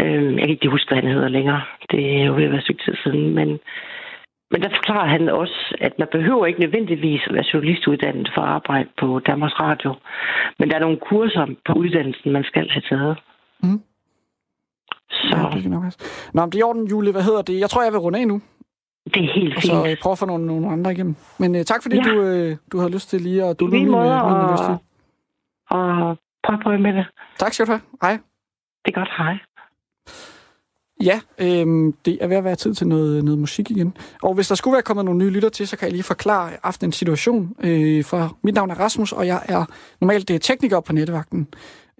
[0.00, 1.62] Øhm, jeg kan ikke huske, hvad han hedder længere.
[1.90, 3.34] Det er jo ved at være stykke tid siden.
[3.34, 3.48] Men,
[4.50, 8.48] men der forklarer han også, at man behøver ikke nødvendigvis at være journalistuddannet for at
[8.48, 9.94] arbejde på Danmarks Radio.
[10.58, 13.16] Men der er nogle kurser på uddannelsen, man skal have taget.
[13.62, 13.80] Mm.
[15.10, 15.36] Så.
[15.36, 15.84] Ja, det er nok
[16.34, 17.12] Nå, men det er i orden, Julie.
[17.12, 17.60] Hvad hedder det?
[17.60, 18.40] Jeg tror, jeg vil runde af nu.
[19.04, 19.74] Det er helt fint.
[19.74, 21.16] Og så prøve at få nogle, nogle andre igennem.
[21.38, 22.02] Men uh, tak, fordi ja.
[22.02, 24.78] du, uh, du havde lyst til lige at dulle min, måde, min og,
[25.70, 27.06] og prøv, prøv med det.
[27.38, 27.80] Tak skal du have.
[28.02, 28.18] Hej.
[28.84, 29.08] Det er godt.
[29.18, 29.34] Hej.
[31.02, 33.96] Ja, øhm, det er ved at være tid til noget, noget musik igen.
[34.22, 36.50] Og hvis der skulle være kommet nogle nye lytter til, så kan jeg lige forklare
[36.62, 37.56] aftenens situation.
[37.60, 39.64] Øh, for mit navn er Rasmus, og jeg er
[40.00, 41.48] normalt det er tekniker på netvagten.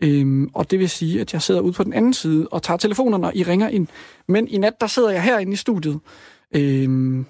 [0.02, 2.78] Øhm, og det vil sige, at jeg sidder ude på den anden side og tager
[2.78, 3.86] telefonerne, og I ringer ind.
[4.28, 6.00] Men i nat, der sidder jeg herinde i studiet.
[6.56, 7.26] Øhm,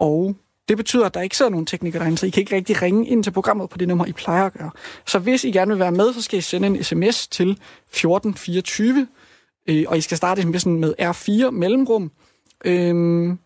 [0.00, 0.36] og
[0.68, 3.08] det betyder, at der ikke sidder nogen teknikere derinde, så I kan ikke rigtig ringe
[3.08, 4.70] ind til programmet på det nummer, I plejer at gøre.
[5.06, 9.06] Så hvis I gerne vil være med, så skal I sende en sms til 1424,
[9.68, 12.10] øh, og I skal starte med, sådan med R4 mellemrum.
[12.64, 13.38] Øhm,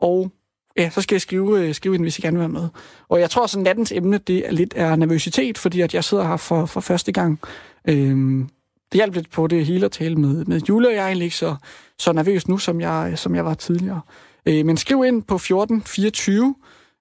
[0.00, 0.30] og
[0.76, 2.68] ja, så skal jeg skrive, øh, skrive ind, hvis I gerne vil være med.
[3.08, 6.28] Og jeg tror, at nattens emne, det er lidt er nervøsitet, fordi at jeg sidder
[6.28, 7.40] her for, for første gang
[7.88, 8.48] Øhm,
[8.92, 11.36] det hjalp lidt på det hele at tale med, med Jule, og jeg egentlig ikke
[11.36, 11.56] så,
[12.02, 14.00] så nervøs nu, som jeg, som jeg var tidligere.
[14.46, 16.54] Øh, men skriv ind på 1424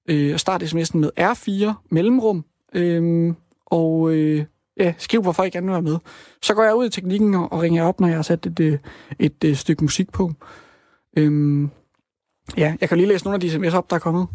[0.09, 2.45] øh, og start sms'en med R4 mellemrum.
[2.75, 3.33] Øh,
[3.65, 4.45] og øh,
[4.77, 5.97] ja, skriv, hvorfor I gerne vil være med.
[6.41, 8.59] Så går jeg ud i teknikken og, og ringer op, når jeg har sat et,
[8.59, 8.79] øh, et,
[9.19, 10.31] et, et stykke musik på.
[11.17, 11.67] Øh,
[12.57, 14.27] ja, jeg kan lige læse nogle af de sms'er op, der er kommet.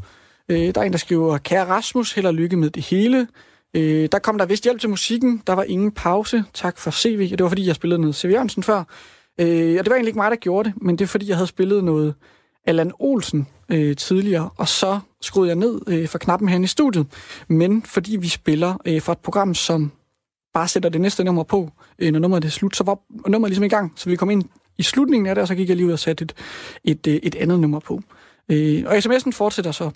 [0.49, 3.29] Øh, der er en, der skriver, Kære Rasmus, held og lykke med det hele.
[3.75, 5.43] Øh, der kom der vist hjælp til musikken.
[5.47, 6.45] Der var ingen pause.
[6.55, 7.29] Tak for CV.
[7.33, 8.31] Og det var, fordi jeg spillede noget C.V.
[8.31, 8.85] Jørgensen før.
[9.41, 11.37] Øh, og det var egentlig ikke mig, der gjorde det, men det er, fordi jeg
[11.37, 12.15] havde spillet noget
[12.67, 17.07] Allan Olsen øh, tidligere, og så skruede jeg ned øh, for knappen her i studiet.
[17.49, 19.93] Men fordi vi spiller øh, for et program, som
[20.55, 23.65] bare sætter det næste nummer på, øh, når nummeret er slut, så var nummeret ligesom
[23.65, 24.45] i gang, så vi kom ind
[24.79, 26.35] i slutningen af det, og så gik jeg lige ud og satte et,
[26.85, 28.01] et, et, et andet nummer på.
[28.49, 29.91] Øh, og sms'en fortsætter så.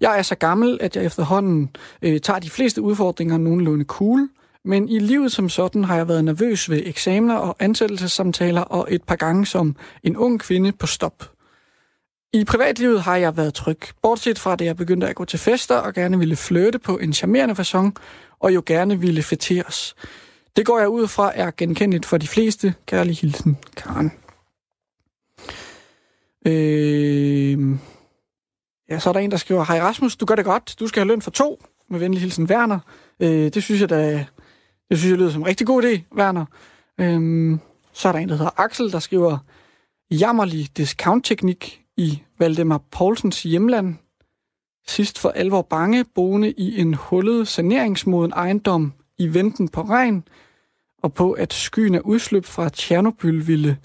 [0.00, 1.70] Jeg er så gammel, at jeg efterhånden
[2.02, 4.28] øh, tager de fleste udfordringer nogenlunde cool,
[4.64, 9.02] men i livet som sådan har jeg været nervøs ved eksamener og ansættelsessamtaler og et
[9.02, 11.32] par gange som en ung kvinde på stop.
[12.32, 15.76] I privatlivet har jeg været tryg, bortset fra det jeg begyndte at gå til fester
[15.76, 17.90] og gerne ville flytte på en charmerende façon,
[18.40, 19.94] og jo gerne ville fætteres.
[20.56, 22.74] Det går jeg ud fra er genkendeligt for de fleste.
[22.86, 24.12] Kærlig hilsen, Karen.
[26.46, 27.78] Øh...
[28.90, 30.74] Ja, så er der en, der skriver, Hej Rasmus, du gør det godt.
[30.80, 31.62] Du skal have løn for to.
[31.90, 32.78] Med venlig hilsen, Werner.
[33.20, 34.26] Øh, det synes jeg da,
[34.90, 36.44] det synes jeg lyder som en rigtig god idé, Werner.
[36.98, 37.60] Øhm,
[37.92, 39.38] så er der en, der hedder Axel, der skriver,
[40.10, 43.94] Jammerlig discount-teknik i Valdemar Poulsens hjemland.
[44.86, 50.24] Sidst for alvor bange, boende i en hullet saneringsmoden ejendom i venten på regn,
[51.02, 53.78] og på at skyen af udsløb fra Tjernobyl ville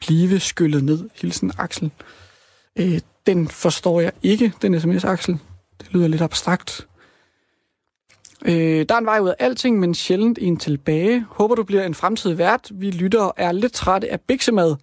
[0.00, 1.08] blive skyllet ned.
[1.20, 1.90] Hilsen Axel.
[2.78, 5.38] Øh, den forstår jeg ikke, den sms, Axel.
[5.80, 6.86] Det lyder lidt abstrakt.
[8.48, 11.26] Øh, der er en vej ud af alting, men sjældent en tilbage.
[11.30, 12.70] Håber, du bliver en fremtidig vært.
[12.74, 14.76] Vi lytter og er lidt trætte af biksemad.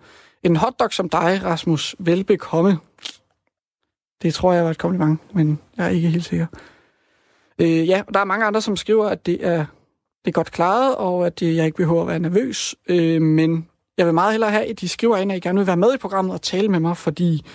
[0.43, 2.77] En hotdog som dig, Rasmus, velbekomme.
[4.21, 6.45] Det tror jeg var et kompliment, men jeg er ikke helt sikker.
[7.59, 9.65] Øh, ja, og der er mange andre, som skriver, at det er,
[10.25, 12.75] det er godt klaret, og at jeg ikke behøver at være nervøs.
[12.89, 15.67] Øh, men jeg vil meget hellere have, at de skriver ind, at I gerne vil
[15.67, 17.45] være med i programmet og tale med mig, fordi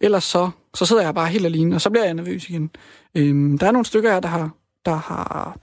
[0.00, 2.70] ellers så, så sidder jeg bare helt alene, og så bliver jeg nervøs igen.
[3.14, 4.50] Øh, der er nogle stykker her, der har,
[4.86, 5.56] der har,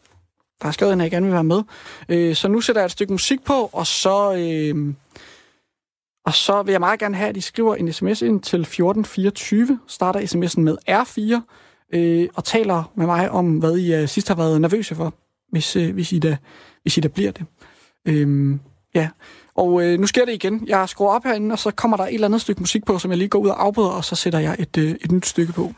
[0.62, 1.62] der har skrevet ind, at jeg gerne vil være med.
[2.10, 4.94] Øh, så nu sætter jeg et stykke musik på, og så, øh,
[6.26, 9.80] og så vil jeg meget gerne have, at I skriver en sms ind til 1424,
[9.88, 11.42] starter sms'en med R4,
[11.98, 15.14] øh, og taler med mig om, hvad I øh, sidst har været nervøse for,
[15.52, 16.38] hvis, øh, hvis, I da,
[16.82, 17.46] hvis I da bliver det.
[18.08, 18.58] Øh,
[18.96, 19.10] ja,
[19.56, 20.68] og øh, nu sker det igen.
[20.68, 23.12] Jeg skruer op herinde, og så kommer der et eller andet stykke musik på, som
[23.12, 25.54] jeg lige går ud og afbryder, og så sætter jeg et, øh, et nyt stykke
[25.54, 25.74] på.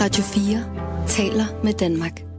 [0.00, 2.33] Radio 4 taler med Danmark.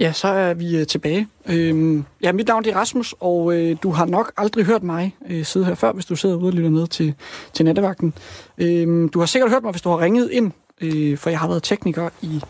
[0.00, 1.28] Ja, så er vi øh, tilbage.
[1.46, 5.44] Øhm, ja, mit navn er Rasmus, og øh, du har nok aldrig hørt mig øh,
[5.44, 7.14] sidde her før, hvis du sidder ude og lytter med til,
[7.52, 8.14] til nattevagten.
[8.58, 11.48] Øhm, du har sikkert hørt mig, hvis du har ringet ind, øh, for jeg har
[11.48, 12.42] været tekniker i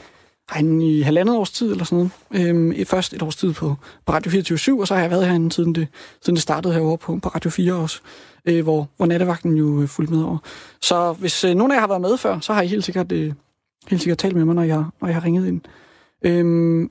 [0.50, 2.48] herinde i halvandet års tid eller sådan noget.
[2.48, 3.74] Øhm, et, først et års tid på,
[4.06, 5.88] på Radio 24 og så har jeg været herinde siden det,
[6.22, 8.00] siden det startede herovre på, på Radio 4 også,
[8.44, 10.38] øh, hvor, hvor nattevagten jo øh, fulgte med over.
[10.82, 13.12] Så hvis øh, nogen af jer har været med før, så har I helt sikkert,
[13.12, 13.32] øh,
[13.88, 15.61] helt sikkert talt med mig, når jeg, når jeg har ringet ind.
[16.22, 16.90] Øhm,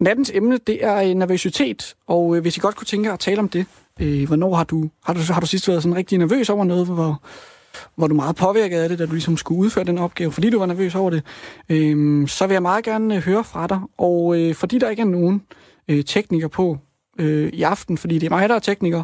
[0.00, 3.20] nattens emne, det er øh, nervøsitet, og øh, hvis I godt kunne tænke jer at
[3.20, 3.66] tale om det,
[4.00, 6.86] øh, hvornår har du, har du, har du sidst været sådan rigtig nervøs over noget,
[6.86, 7.22] hvor,
[7.94, 10.58] hvor du meget påvirket af det, da du ligesom skulle udføre den opgave, fordi du
[10.58, 11.22] var nervøs over det,
[11.68, 13.80] øh, så vil jeg meget gerne øh, høre fra dig.
[13.98, 15.42] Og øh, fordi der ikke er nogen
[15.88, 16.78] øh, tekniker på
[17.18, 19.02] øh, i aften, fordi det er mig, der er tekniker,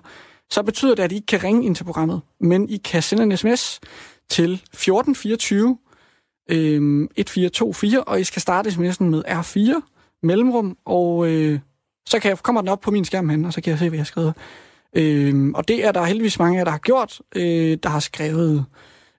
[0.50, 3.22] så betyder det, at I ikke kan ringe ind til programmet, men I kan sende
[3.22, 3.80] en sms
[4.28, 5.78] til 1424
[6.50, 9.93] øh, 1424, og I skal starte sms'en med R4
[10.24, 11.58] mellemrum, og øh,
[12.06, 13.88] så kan jeg, kommer den op på min skærm hen, og så kan jeg se,
[13.88, 14.34] hvad jeg har skrevet.
[14.96, 18.00] Øh, og det er der heldigvis mange af jer, der har gjort, øh, der har
[18.00, 18.66] skrevet,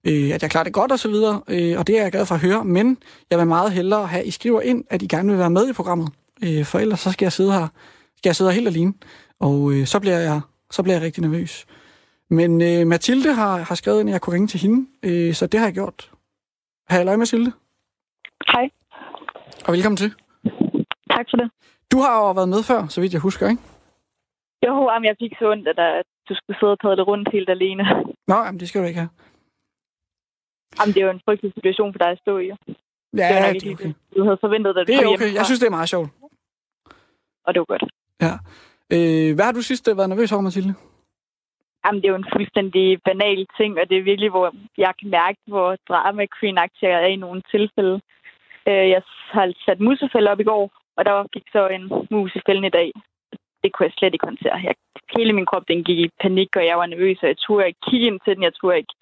[0.04, 2.26] øh, at jeg klarer det godt og så videre, øh, og det er jeg glad
[2.26, 2.98] for at høre, men
[3.30, 5.70] jeg vil meget hellere have, at I skriver ind, at I gerne vil være med
[5.70, 6.10] i programmet,
[6.44, 7.68] øh, for ellers så skal jeg sidde her,
[8.18, 8.94] skal jeg sidde her helt alene,
[9.40, 10.42] og øh, så, bliver jeg,
[10.72, 11.66] så bliver jeg rigtig nervøs.
[12.30, 15.48] Men øh, Mathilde har, har skrevet ind, at jeg kunne ringe til hende, øh, så
[15.48, 16.12] det har jeg gjort.
[16.90, 17.52] Hej, Mathilde.
[18.48, 18.70] Hej.
[19.66, 20.25] Og velkommen til.
[21.16, 21.48] Tak for det.
[21.92, 23.62] Du har jo været med før, så vidt jeg husker, ikke?
[24.68, 27.84] Jo, jamen, jeg fik så ondt, at du skulle sidde og padle rundt helt alene.
[28.28, 29.12] Nå, jamen, det skal du ikke have.
[30.78, 32.48] Jamen, det er jo en frygtelig situation for dig at stå i.
[32.48, 32.56] Ja,
[33.14, 33.92] det er, det er okay.
[34.16, 35.34] Du havde forventet, at det er okay.
[35.38, 36.10] Jeg synes, det er meget sjovt.
[37.46, 37.86] Og det var godt.
[38.26, 38.34] Ja.
[38.96, 40.74] Øh, hvad har du sidst været nervøs over, Mathilde?
[41.86, 44.48] Jamen, det er jo en fuldstændig banal ting, og det er virkelig, hvor
[44.78, 48.02] jeg kan mærke, hvor drama queen er i nogle tilfælde.
[48.70, 49.02] Øh, jeg
[49.36, 52.76] har sat musefælder op i går, og der gik så en mus i fælden i
[52.80, 52.92] dag.
[53.64, 54.58] Det kunne jeg slet ikke håndtere.
[54.68, 54.76] Jeg,
[55.18, 57.86] hele min krop den gik i panik, og jeg var nervøs, og jeg turde ikke
[57.90, 58.44] kigge ind til den.
[58.44, 58.96] Jeg turde ikke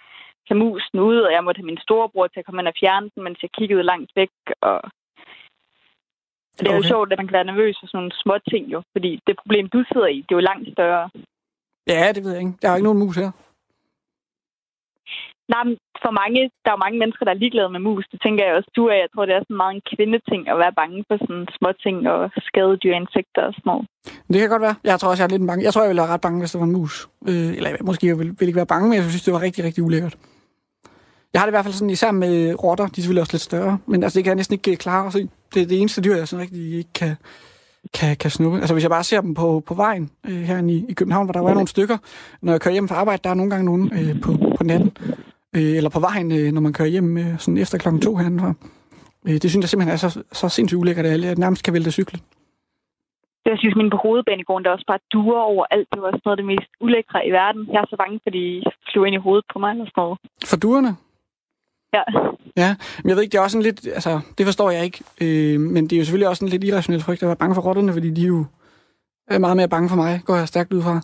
[0.47, 3.09] tage musen ud, og jeg måtte have min storebror til at komme ind og fjerne
[3.15, 4.33] den, mens jeg kiggede langt væk.
[4.61, 4.81] Og
[6.57, 6.83] det er okay.
[6.83, 9.41] jo sjovt, at man kan være nervøs for sådan nogle små ting jo, fordi det
[9.41, 11.09] problem, du sidder i, det er jo langt større.
[11.87, 12.57] Ja, det ved jeg ikke.
[12.61, 13.31] Der er ikke nogen mus her.
[15.53, 15.63] Nej,
[16.03, 18.05] for mange, der er jo mange mennesker, der er ligeglade med mus.
[18.11, 18.97] Det tænker jeg også, du er.
[19.03, 21.97] Jeg tror, det er sådan meget en kvindeting at være bange for sådan små ting
[22.13, 23.83] og skadedyr, insekter og sådan noget.
[24.31, 24.77] Det kan godt være.
[24.89, 25.65] Jeg tror også, jeg er lidt bange.
[25.65, 26.95] Jeg tror, jeg ville være ret bange, hvis det var en mus.
[27.29, 29.61] Øh, eller måske jeg ville, ville ikke være bange, men jeg synes, det var rigtig,
[29.67, 30.15] rigtig ulækkert.
[31.33, 33.49] Jeg har det i hvert fald sådan, især med rotter, de er selvfølgelig også lidt
[33.51, 35.29] større, men altså, det kan jeg næsten ikke klare at se.
[35.53, 37.15] Det er det eneste dyr, jeg sådan rigtig ikke kan,
[37.93, 38.57] kan, kan snuppe.
[38.57, 41.33] Altså hvis jeg bare ser dem på, på vejen øh, her i, i København, hvor
[41.33, 41.97] der er nogle stykker,
[42.41, 44.91] når jeg kører hjem fra arbejde, der er nogle gange nogen øh, på, på natten,
[45.57, 48.53] øh, eller på vejen, øh, når man kører hjem øh, sådan efter klokken to herindefra.
[49.27, 51.91] Øh, det synes jeg simpelthen er så, så sindssygt ulækkert, at jeg nærmest kan vælte
[51.91, 52.21] cyklen.
[53.45, 55.87] Jeg synes, min på hovedbanegården, der også bare duer over alt.
[55.93, 57.67] Det var også noget af det mest ulækre i verden.
[57.73, 60.19] Jeg er så bange, fordi de flyver ind i hovedet på mig eller sådan noget.
[60.49, 60.95] For duerne?
[61.93, 62.03] Ja.
[62.57, 65.01] Ja, men jeg ved ikke, det er også sådan lidt, altså, det forstår jeg ikke,
[65.21, 67.61] øh, men det er jo selvfølgelig også en lidt irrationel frygt at være bange for
[67.61, 68.45] rotterne, fordi de er jo
[69.27, 71.01] er meget mere bange for mig, går jeg stærkt ud fra.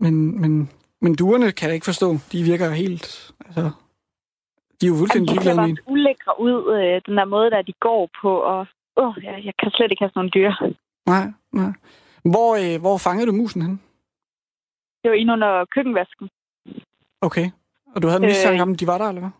[0.00, 2.18] Men, men, men duerne kan jeg ikke forstå.
[2.32, 3.64] De virker helt, altså,
[4.76, 5.42] de er jo fuldstændig med.
[5.42, 8.66] De ser ulækre ud, øh, den der måde, der de går på, og
[8.98, 10.52] øh, jeg, jeg kan slet ikke have sådan nogle dyr.
[11.12, 11.24] Nej,
[11.60, 11.72] nej.
[12.32, 13.74] Hvor, øh, hvor fangede du musen hen?
[15.02, 16.28] Det var inde under køkkenvasken.
[17.20, 17.46] Okay.
[17.94, 19.34] Og du havde en mistanke øh, om, de var der, eller hvad?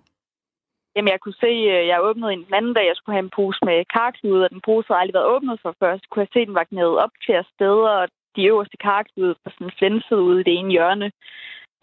[0.97, 3.37] Jamen, jeg kunne se, øh, jeg åbnede en den anden dag, jeg skulle have en
[3.37, 6.05] pose med karklude, og den pose havde aldrig været åbnet for først.
[6.09, 9.77] Kunne jeg se, den var knædet op flere steder, og de øverste karklude var sådan
[9.79, 11.09] flænset ude i det ene hjørne.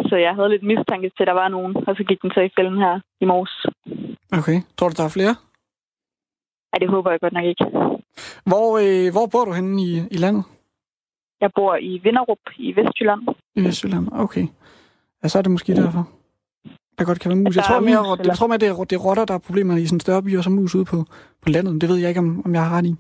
[0.09, 2.41] Så jeg havde lidt mistanke til, at der var nogen, og så gik den så
[2.41, 3.55] i fælden her i morges.
[4.39, 4.57] Okay.
[4.77, 5.35] Tror du, der er flere?
[6.71, 7.65] Nej, det håber jeg godt nok ikke.
[8.49, 10.43] Hvor, øh, hvor bor du henne i, i landet?
[11.41, 13.21] Jeg bor i Vinderup i Vestjylland.
[13.55, 14.45] I Vestjylland, okay.
[15.23, 16.03] Ja, så er det måske derfor
[16.99, 17.55] der godt kan være mus.
[17.55, 19.77] Jeg tror, mere, mus, jeg tror mere, det er, det er rotter, der er problemer
[19.77, 20.97] i sådan større byer som mus ude på,
[21.43, 21.81] på landet.
[21.81, 22.93] Det ved jeg ikke, om, om jeg har ret i.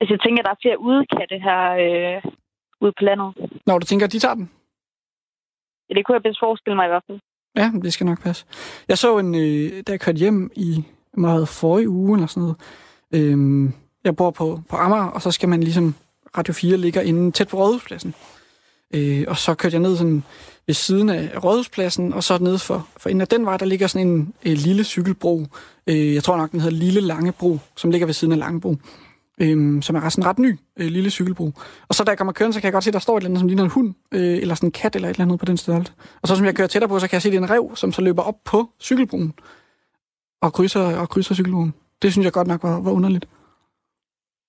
[0.00, 2.32] Altså, jeg tænker, der er flere udkatte her øh,
[2.80, 3.28] ude på landet.
[3.66, 4.50] Nå, du tænker, de tager den?
[5.94, 7.20] Det kunne jeg bedst forestille mig i hvert fald.
[7.56, 8.44] Ja, det skal nok passe.
[8.88, 12.56] Jeg så en, øh, da jeg kørte hjem i meget forrige uge eller sådan noget.
[13.12, 13.72] Øhm,
[14.04, 15.94] jeg bor på, på Amager, og så skal man ligesom,
[16.38, 18.14] Radio 4 ligger inde tæt på Rådhuspladsen.
[18.94, 20.22] Øh, og så kørte jeg ned sådan
[20.66, 23.86] ved siden af Rådhuspladsen, og så ned for, for inden af den vej, der ligger
[23.86, 25.46] sådan en øh, lille cykelbro.
[25.86, 28.76] Øh, jeg tror nok, den hedder Lille Langebro, som ligger ved siden af Langebro.
[29.40, 31.52] Øh, som er sådan en ret ny øh, lille cykelbro.
[31.88, 33.20] Og så da jeg kommer kørende, så kan jeg godt se, at der står et
[33.20, 35.40] eller andet, som ligner en hund, øh, eller sådan en kat, eller et eller andet
[35.40, 35.92] på den størrelse.
[36.22, 37.50] Og så som jeg kører tættere på, så kan jeg se, at det er en
[37.50, 39.34] rev, som så løber op på cykelbroen
[40.42, 41.74] og krydser, og krydser cykelbroen.
[42.02, 43.26] Det synes jeg godt nok var, var underligt.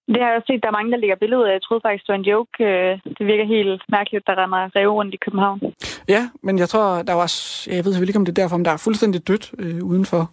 [0.08, 1.52] Det har jeg også set, der er mange, der lægger billeder af.
[1.52, 2.64] Jeg troede faktisk, det var en joke.
[2.64, 5.60] Øh, det virker helt mærkeligt, der render rev rundt i København.
[6.08, 7.28] Ja, men jeg tror, der var...
[7.68, 10.32] Jeg ved selvfølgelig ikke, om det er derfor, men der er fuldstændig dødt øh, udenfor.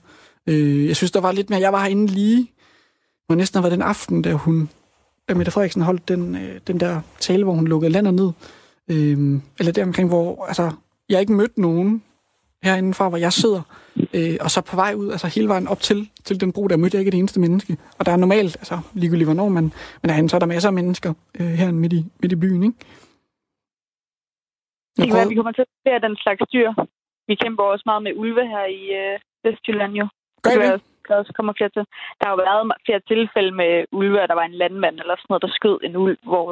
[0.48, 1.60] Øh, jeg synes, der var lidt mere...
[1.60, 2.52] Jeg var herinde lige...
[3.28, 4.68] Må næsten have været den aften, da hun...
[5.28, 8.32] Da Mette Frederiksen holdt den, øh, den der tale, hvor hun lukkede landet ned.
[8.90, 10.46] Øh, eller der omkring, hvor...
[10.46, 10.72] Altså,
[11.08, 12.02] jeg ikke mødt nogen
[12.62, 13.62] herinde fra, hvor jeg sidder,
[14.14, 16.76] øh, og så på vej ud, altså hele vejen op til, til den bro, der
[16.76, 17.76] mødte jeg ikke det eneste menneske.
[17.98, 19.64] Og der er normalt, altså ligegyldigt hvornår man,
[20.02, 22.62] men derhen, så er der masser af mennesker øh, her midt i, midt i byen,
[22.62, 22.78] ikke?
[24.96, 26.70] Det kan være, vi kommer til at se den slags dyr.
[27.28, 30.06] Vi kæmper også meget med ulve her i øh, Vestjylland jo.
[30.42, 30.72] Gør det?
[30.72, 30.80] det?
[31.12, 31.84] Der også kommer flere til.
[32.18, 35.30] Der har jo været flere tilfælde med ulve, og der var en landmand eller sådan
[35.30, 36.44] noget, der skød en ulv, hvor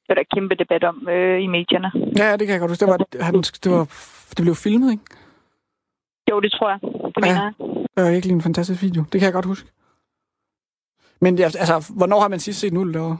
[0.00, 1.90] det var der kæmpe debat om øh, i medierne.
[2.20, 2.84] Ja, det kan jeg godt huske.
[2.84, 3.84] Det, var, han, det, var,
[4.36, 5.04] det blev filmet, ikke?
[6.30, 6.80] Jo, det tror jeg.
[7.14, 7.52] Det ja, mener jeg.
[7.94, 9.00] Det var virkelig en fantastisk video.
[9.10, 9.68] Det kan jeg godt huske.
[11.20, 13.18] Men altså, hvornår har man sidst set en ulv derovre?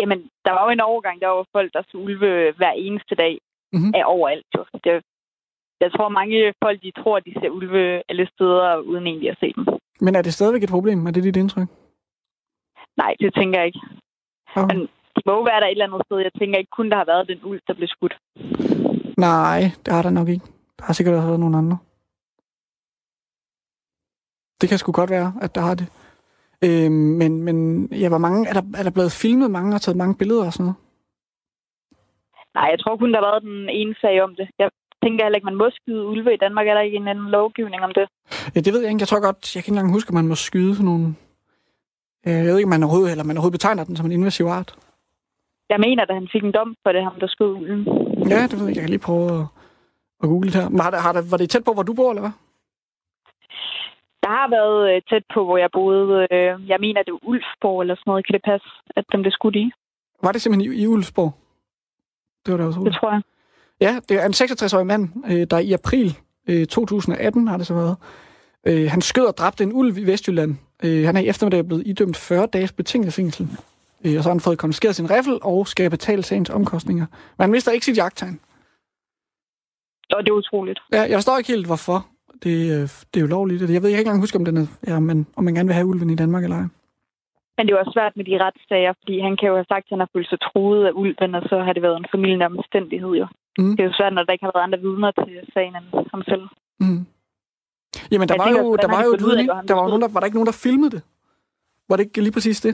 [0.00, 3.34] Jamen, der var jo en overgang, der var folk, der så ulve hver eneste dag
[3.72, 3.92] mm-hmm.
[3.94, 4.46] af overalt.
[4.56, 4.64] Jo.
[4.84, 5.04] Det,
[5.84, 9.52] jeg tror, mange folk, de tror, de ser ulve alle steder, uden egentlig at se
[9.56, 9.64] dem.
[10.00, 11.06] Men er det stadigvæk et problem?
[11.06, 11.68] Er det dit indtryk?
[12.96, 13.80] Nej, det tænker jeg ikke.
[14.56, 14.74] Okay.
[14.74, 14.78] Men
[15.16, 16.18] de må være der et eller andet sted.
[16.18, 18.14] Jeg tænker ikke kun, der har været den ulv, der blev skudt.
[19.18, 20.46] Nej, det har der nok ikke.
[20.78, 21.78] Der har sikkert også været nogle andre.
[24.60, 25.86] Det kan sgu godt være, at der har det.
[26.64, 26.90] Øh,
[27.20, 30.18] men, men ja, hvor mange, er, der, er der blevet filmet mange og taget mange
[30.20, 30.80] billeder og sådan noget?
[32.54, 34.48] Nej, jeg tror kun, der har været den ene sag om det.
[34.58, 34.70] Jeg
[35.02, 36.66] tænker heller ikke, man må skyde ulve i Danmark.
[36.66, 38.06] Er der ikke en anden lovgivning om det?
[38.54, 39.00] Ja, det ved jeg ikke.
[39.00, 41.14] Jeg tror godt, jeg kan ikke engang huske, at man må skyde sådan nogle...
[42.26, 44.74] Jeg ved ikke, man overhovedet, eller man overhovedet betegner den som en invasiv art.
[45.68, 47.82] Jeg mener, at han fik en dom for det, ham der skød ulven.
[48.32, 48.76] Ja, det ved jeg.
[48.76, 49.44] Jeg kan lige prøve at,
[50.22, 50.68] at google det her.
[50.68, 52.34] Men har der, har der, var det tæt på, hvor du bor, eller hvad?
[54.22, 56.28] Der har været øh, tæt på, hvor jeg boede.
[56.30, 58.26] Øh, jeg mener, det er Ulfborg eller sådan noget.
[58.26, 59.72] Kan det passe, at dem blev skudt i?
[60.22, 61.32] Var det simpelthen i, i Ulfborg?
[62.42, 62.80] Det var det også.
[62.80, 63.22] Det tror jeg.
[63.84, 66.08] Ja, det er en 66-årig mand, øh, der i april
[66.48, 67.96] øh, 2018 har det så været.
[68.66, 70.52] Øh, han skød og dræbte en ulv i Vestjylland.
[70.84, 73.44] Øh, han er i eftermiddag blevet idømt 40 dages betinget fængsel.
[74.04, 77.06] Øh, og så har han fået konfiskeret sin riffel og skal betale sagens omkostninger.
[77.36, 78.40] Men han mister ikke sit jagttegn.
[80.12, 80.80] Og det er utroligt.
[80.92, 82.06] Ja, jeg forstår ikke helt, hvorfor.
[82.42, 83.70] Det, øh, det er jo lovligt.
[83.70, 85.86] Jeg ved ikke engang huske, om, den er, ja, men, om man gerne vil have
[85.86, 86.66] ulven i Danmark eller ej.
[87.56, 89.98] Men det var svært med de retssager, fordi han kan jo have sagt, at han
[89.98, 93.26] har følt sig truet af ulven, og så har det været en familien omstændighed jo.
[93.58, 93.72] Mm.
[93.76, 96.22] Det er jo svært, når der ikke har været andre vidner til sagen end ham
[96.30, 96.44] selv.
[96.84, 97.02] Mm.
[98.10, 100.10] Jamen, der jeg var tænker, jo, der var jo et vidne, der var, nogen, der,
[100.14, 101.02] var der ikke nogen, der filmede det?
[101.88, 102.72] Var det ikke lige præcis det?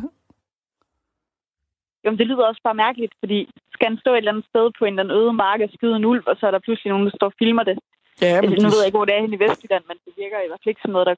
[2.04, 3.38] Jamen, det lyder også bare mærkeligt, fordi
[3.74, 5.96] skal han stå et eller andet sted på en eller anden øde mark og skyde
[5.96, 7.76] en ulv, og så er der pludselig nogen, der står og filmer det.
[8.22, 10.38] Ja, men altså, nu ved jeg ikke, hvor det er i Vestjylland, men det virker
[10.40, 11.14] i hvert fald ikke som noget, der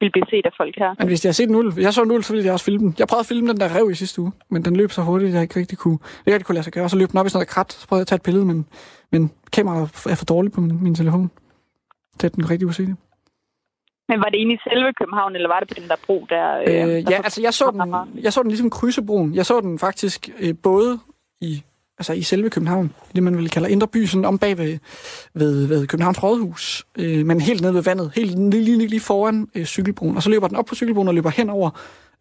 [0.00, 0.94] vil blive set af folk her.
[0.98, 2.64] Men hvis jeg har set en ulv, jeg så en ulv, så ville jeg også
[2.64, 2.94] filme den.
[2.98, 5.28] Jeg prøvede at filme den der rev i sidste uge, men den løb så hurtigt,
[5.28, 6.88] at jeg ikke rigtig kunne, ikke rigtig kunne lade sig gøre.
[6.88, 8.44] Så løb den op i sådan noget krat, så prøvede jeg at tage et billede,
[8.44, 8.66] men,
[9.12, 11.30] men kameraet er for dårligt på min, min telefon.
[12.14, 12.96] Det er den rigtig usynlig.
[14.08, 16.46] Men var det i selve København, eller var det på den der bro der?
[16.58, 19.34] Øh, øh der ja, altså jeg så, den, jeg så den ligesom krydsebroen.
[19.34, 20.98] Jeg så den faktisk øh, både
[21.40, 21.62] i
[22.00, 24.78] altså i selve København, det man vil kalde Indre By, sådan om bag ved,
[25.34, 29.48] ved, ved Københavns Rådhus, øh, men helt nede ved vandet, helt lige, lige, lige foran
[29.54, 30.16] øh, cykelbroen.
[30.16, 31.70] Og så løber den op på cykelbroen og løber henover,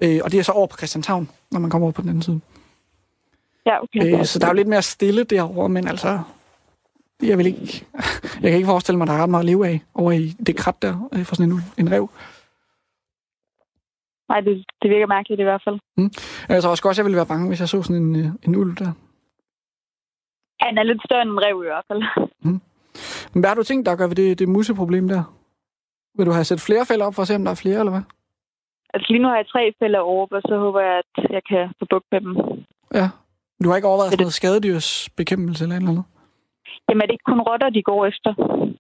[0.04, 2.22] øh, og det er så over på Christianshavn, når man kommer over på den anden
[2.22, 2.40] side.
[3.66, 4.20] Ja, okay.
[4.20, 6.20] Øh, så der er jo lidt mere stille derovre, men altså,
[7.24, 7.86] jeg vil ikke,
[8.42, 10.28] jeg kan ikke forestille mig, at der er ret meget at leve af over i
[10.48, 12.10] det krat der, øh, for sådan en, en rev.
[14.30, 15.80] Nej, det, det virker mærkeligt i hvert fald.
[15.98, 16.12] Mm.
[16.50, 18.56] Jeg tror også godt, jeg ville være bange, hvis jeg så sådan en, øh, en
[18.56, 18.92] ulv der.
[20.62, 22.02] Han er lidt større end en rev i hvert fald.
[22.42, 22.62] Mm.
[23.34, 25.24] Men hvad har du tænkt dig at gøre ved det, det museproblem der?
[26.18, 27.92] Vil du have sat flere fælder op for at se, om der er flere, eller
[27.92, 28.02] hvad?
[28.94, 31.70] Altså lige nu har jeg tre fælder over, og så håber jeg, at jeg kan
[31.80, 32.34] få bukt med dem.
[32.94, 33.08] Ja.
[33.64, 36.04] Du har ikke overvejet noget skadedyrsbekæmpelse eller noget?
[36.90, 38.32] Jamen er det ikke kun rotter, de går efter?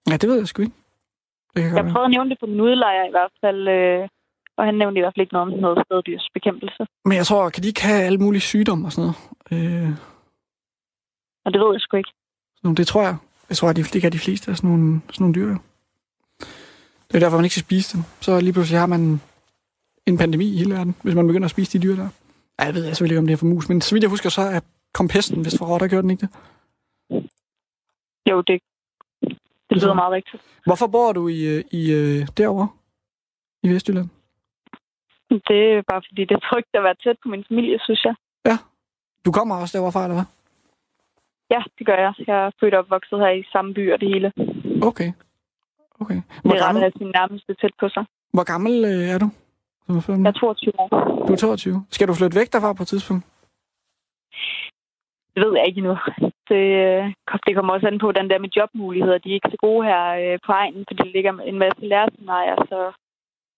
[0.09, 0.75] Ja, det ved jeg sgu ikke.
[1.55, 4.07] Det kan jeg prøvede at nævne det på min udlejer i hvert fald, øh,
[4.57, 6.81] og han nævnte i hvert fald ikke noget om noget skadedyrsbekæmpelse.
[7.05, 9.11] Men jeg tror, kan de ikke have alle mulige sygdomme og sådan
[9.51, 9.85] noget?
[9.85, 9.89] Øh...
[11.49, 12.13] Og det ved jeg sgu ikke.
[12.55, 13.15] Så det tror jeg.
[13.49, 15.57] Jeg tror, at de, det kan de fleste af sådan nogle, sådan nogle dyr.
[17.07, 18.03] Det er derfor, man ikke skal spise dem.
[18.21, 19.21] Så lige pludselig har man
[20.05, 22.09] en pandemi i hele verden, hvis man begynder at spise de dyr der.
[22.59, 24.09] Ja, jeg ved jeg selvfølgelig ikke, om det er for mus, men så vidt jeg
[24.09, 24.59] husker, så er
[24.93, 26.31] kompesten, hvis for rotter gør den ikke det.
[28.29, 28.62] Jo, det,
[29.69, 30.43] det lyder meget rigtigt.
[30.65, 32.67] Hvorfor bor du i, øh, i øh, derovre
[33.63, 34.09] i Vestjylland?
[35.29, 38.15] Det er bare fordi, det er trygt at være tæt på min familie, synes jeg.
[38.45, 38.57] Ja.
[39.25, 40.38] Du kommer også derovre fra, eller hvad?
[41.53, 42.13] Ja, det gør jeg.
[42.27, 44.31] Jeg er født og opvokset her i samme by og det hele.
[44.89, 45.09] Okay.
[46.01, 46.21] okay.
[46.43, 48.05] Hvor det er ret at have sin nærmeste tæt på sig.
[48.33, 49.29] Hvor gammel øh, er du?
[49.89, 50.89] Jeg er 22 år.
[51.27, 51.85] Du er 22.
[51.89, 53.25] Skal du flytte væk derfra på et tidspunkt?
[55.33, 55.97] Det ved jeg ikke endnu.
[56.49, 57.03] Det, øh,
[57.45, 59.17] det kommer også an på den der med jobmuligheder.
[59.17, 62.55] De er ikke så gode her øh, på egnen, fordi der ligger en masse lærerscenarier,
[62.71, 62.79] så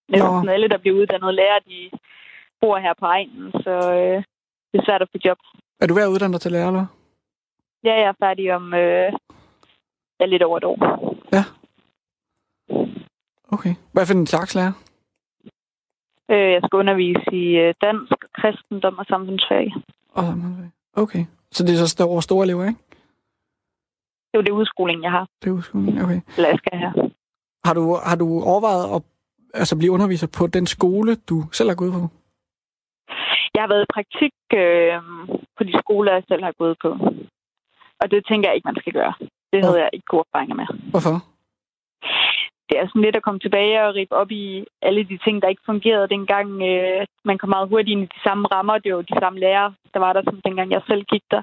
[0.08, 1.90] næsten alle, der bliver uddannet lærer, de
[2.60, 4.18] bor her på egnen, så øh,
[4.70, 5.38] det er svært at få job.
[5.80, 6.86] Er du ved at uddanne dig til lærer, eller
[7.84, 9.12] Ja, jeg er færdig om øh,
[10.20, 10.78] ja, lidt over et år.
[11.32, 11.44] Ja.
[13.54, 13.74] Okay.
[13.92, 14.72] Hvad for en slags lærer?
[16.30, 19.66] Øh, jeg skal undervise i øh, dansk, kristendom og samfundsfag.
[20.08, 20.70] Og samfundsfag.
[20.96, 21.24] Okay.
[21.50, 22.80] Så det er så store, store elever, ikke?
[24.28, 25.26] Det er jo det udskoling, jeg har.
[25.42, 26.20] Det er udskoling, okay.
[26.36, 27.10] Eller jeg skal have.
[27.64, 29.02] Har du, har du overvejet at
[29.54, 32.02] altså, blive underviser på den skole, du selv har gået på?
[33.54, 34.96] Jeg har været i praktik øh,
[35.56, 36.90] på de skoler, jeg selv har gået på.
[38.02, 39.14] Og det tænker jeg ikke, man skal gøre.
[39.52, 40.66] Det havde jeg ikke gode erfaringer med.
[40.92, 41.16] Hvorfor?
[42.68, 45.48] Det er sådan lidt at komme tilbage og ribe op i alle de ting, der
[45.48, 46.48] ikke fungerede dengang.
[46.70, 48.78] Øh, man kom meget hurtigt ind i de samme rammer.
[48.78, 51.42] Det var de samme lærere, der var der, som dengang jeg selv gik der.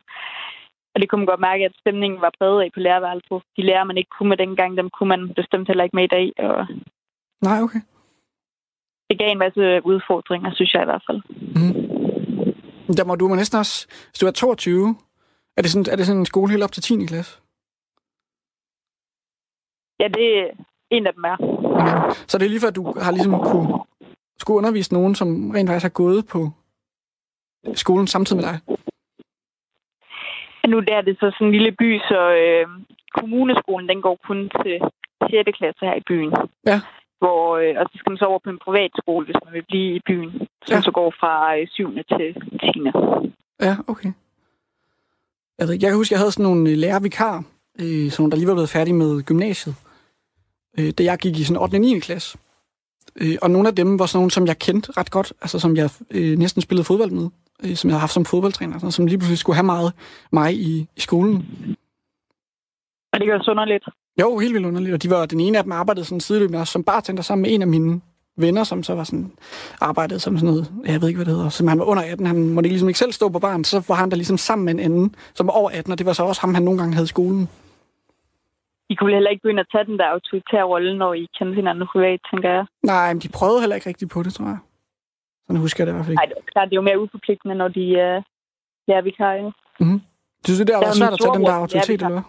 [0.94, 3.42] Og det kunne man godt mærke, at stemningen var præget af på lærerværelset.
[3.58, 6.14] De lærer, man ikke kunne med dengang, dem kunne man bestemt heller ikke med i
[6.18, 6.28] dag.
[6.38, 6.68] Og
[7.42, 7.82] Nej, okay.
[9.10, 11.22] Det gav en masse udfordringer, synes jeg i hvert fald.
[11.60, 11.74] Mm.
[12.98, 13.88] Der må du må næsten også...
[14.10, 14.96] Hvis du er 22,
[15.60, 17.06] er det sådan, er det sådan en skole helt op til 10.
[17.06, 17.34] klasse?
[20.00, 20.48] Ja, det er
[20.90, 21.38] en af dem er.
[21.80, 22.16] Okay.
[22.28, 23.70] Så det er lige før, at du har ligesom kunne,
[24.40, 26.40] skulle undervise nogen, som rent faktisk har gået på
[27.74, 28.58] skolen samtidig med dig?
[30.72, 32.68] Nu er det så sådan en lille by, så øh,
[33.18, 34.76] kommuneskolen den går kun til
[35.30, 35.58] 6.
[35.58, 36.34] klasse her i byen.
[36.66, 36.82] Ja.
[37.22, 39.66] Hvor, øh, og så skal man så over på en privat skole, hvis man vil
[39.72, 40.32] blive i byen,
[40.66, 40.82] som ja.
[40.82, 41.94] så går fra øh, 7.
[41.94, 42.28] til
[42.74, 42.80] 10.
[43.68, 44.12] Ja, okay.
[45.60, 47.44] Jeg, ved, jeg kan huske, jeg havde sådan nogle øh, lærervikar,
[47.80, 49.76] øh, som der lige var blevet færdige med gymnasiet,
[50.80, 51.76] øh, da jeg gik i sådan 8.
[51.76, 52.00] og 9.
[52.00, 52.38] klasse.
[53.16, 55.78] Øh, og nogle af dem var sådan nogle, som jeg kendte ret godt, altså som
[55.78, 57.30] jeg øh, næsten spillede fodbold med,
[57.64, 59.94] øh, som jeg har haft som fodboldtræner, sådan, som lige pludselig skulle have meget
[60.32, 61.36] mig i, i skolen.
[63.14, 63.86] Og det gør så underligt.
[64.22, 64.94] Jo, helt vildt underligt.
[64.94, 67.54] Og de var, den ene af dem arbejdede sådan sideløbende også som bartender sammen med
[67.54, 68.02] en af mine
[68.42, 69.32] venner, som så var sådan,
[69.82, 72.26] arbejdede som sådan noget, jeg ved ikke, hvad det hedder, som han var under 18,
[72.26, 74.74] han måtte ligesom ikke selv stå på barn, så var han der ligesom sammen med
[74.74, 76.94] en anden, som var over 18, og det var så også ham, han nogle gange
[76.94, 77.50] havde i skolen.
[78.90, 81.88] I kunne heller ikke begynde at tage den der autoritære rolle, når I kendte hinanden
[81.88, 82.66] privat, tænker jeg.
[82.84, 84.58] Nej, men de prøvede heller ikke rigtigt på det, tror jeg.
[85.48, 86.22] Sådan husker jeg det i hvert fald ikke.
[86.22, 88.18] Nej, det er klart, det er jo mere uforpligtende, når de uh,
[88.88, 89.52] lærer vikarier.
[89.80, 90.02] Mm-hmm.
[90.46, 92.22] Synes du, det har været svært at tage den der autoritet, eller hvad?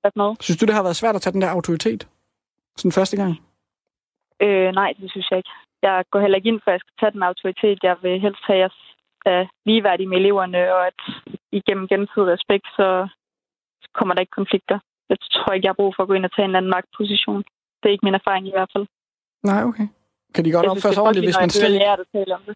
[0.00, 2.08] Hvad Synes du, det har været svært at tage den der autoritet?
[2.76, 3.40] Sådan første gang?
[4.44, 5.50] Øh, nej, det synes jeg ikke.
[5.82, 7.78] Jeg går heller ikke ind for, at jeg skal tage den autoritet.
[7.82, 8.80] Jeg vil helst have jeres
[9.30, 11.00] uh, ligeværdige med eleverne, og at
[11.52, 12.88] igennem gensidig respekt, så
[13.94, 14.78] kommer der ikke konflikter.
[15.08, 17.42] Jeg tror ikke, jeg har brug for at gå ind og tage en anden magtposition.
[17.78, 18.86] Det er ikke min erfaring i hvert fald.
[19.50, 19.88] Nej, okay.
[20.34, 21.84] Kan de godt opføre sig ordentligt, hvis man slet ikke...
[21.84, 22.54] Jeg tale om det.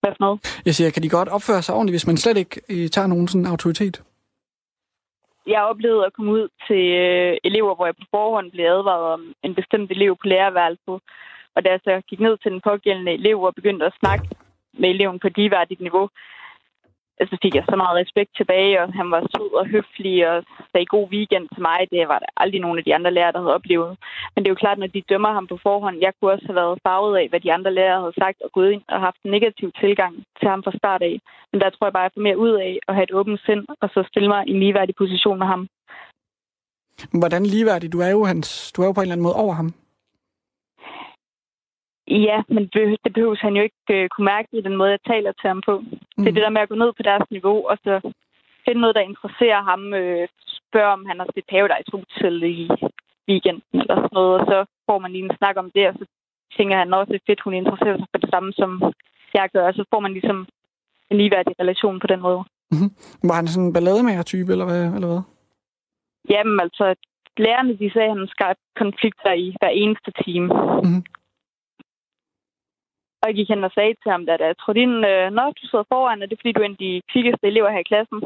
[0.00, 0.62] Hvad for noget?
[0.66, 3.28] Jeg siger, kan de godt opføre sig ordentligt, hvis man slet ikke øh, tager nogen
[3.28, 4.02] sådan autoritet?
[5.46, 9.22] Jeg oplevede at komme ud til øh, elever, hvor jeg på forhånd blev advaret om
[9.42, 10.98] en bestemt elev på lærerværelset.
[11.54, 14.28] Og da jeg så gik ned til den pågældende elev og begyndte at snakke
[14.72, 16.08] med eleven på ligeværdigt niveau,
[17.18, 20.36] Altså, så fik jeg så meget respekt tilbage, og han var sød og høflig og
[20.72, 21.78] sagde god weekend til mig.
[21.92, 23.92] Det var der aldrig nogen af de andre lærere, der havde oplevet.
[24.32, 25.96] Men det er jo klart, når de dømmer ham på forhånd.
[26.06, 28.72] Jeg kunne også have været farvet af, hvad de andre lærere havde sagt, og gået
[28.72, 31.14] ind og haft en negativ tilgang til ham fra start af.
[31.50, 33.40] Men der tror jeg bare, at jeg får mere ud af at have et åbent
[33.46, 35.62] sind, og så stille mig i en ligeværdig position med ham.
[37.20, 37.92] Hvordan ligeværdig?
[37.92, 39.68] Du er jo, hans, du er jo på en eller anden måde over ham.
[42.08, 45.32] Ja, men det, behøves han jo ikke øh, kunne mærke i den måde, jeg taler
[45.32, 45.78] til ham på.
[45.78, 46.22] Mm.
[46.22, 48.12] Det er det der med at gå ned på deres niveau, og så
[48.64, 49.94] finde noget, der interesserer ham.
[49.94, 50.28] Øh,
[50.68, 52.58] spørge, om han har set Paradise Hotel i
[53.28, 56.04] weekenden eller sådan noget, og så får man lige en snak om det, og så
[56.56, 58.70] tænker han også, det er fedt, hun interesserer sig for det samme, som
[59.38, 60.38] jeg gør, og så får man ligesom
[61.10, 62.40] en ligeværdig relation på den måde.
[62.72, 62.90] Mm-hmm.
[63.28, 64.84] Var han sådan en ballademager-type, eller hvad?
[64.96, 65.22] Eller hvad?
[66.32, 66.84] Jamen altså,
[67.46, 70.46] lærerne de sagde, at han skabte konflikter i hver eneste time.
[70.84, 71.02] Mm-hmm.
[73.26, 75.62] Og jeg gik hen og sagde til ham, at jeg tror, din, øh, når du
[75.66, 78.18] sidder foran, er det fordi, du er en af de kvikkeste elever her i klassen.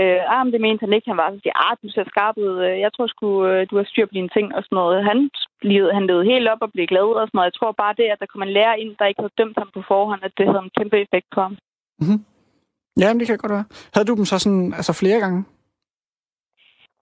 [0.00, 1.10] Øh, ah, men det mente han ikke.
[1.10, 2.54] Han var så siger, ah, du ser skarp ud.
[2.66, 4.98] Øh, jeg tror sgu, øh, du har styr på dine ting og sådan noget.
[5.10, 5.18] Han,
[5.70, 7.50] levede, han levede helt op og blev glad og sådan noget.
[7.50, 9.70] Jeg tror bare det, at der kom en lærer ind, der ikke havde dømt ham
[9.76, 11.54] på forhånd, at det havde en kæmpe effekt på ham.
[12.00, 12.20] Mm-hmm.
[13.02, 13.66] Ja, det kan godt være.
[13.94, 15.38] Havde du dem så sådan, altså flere gange?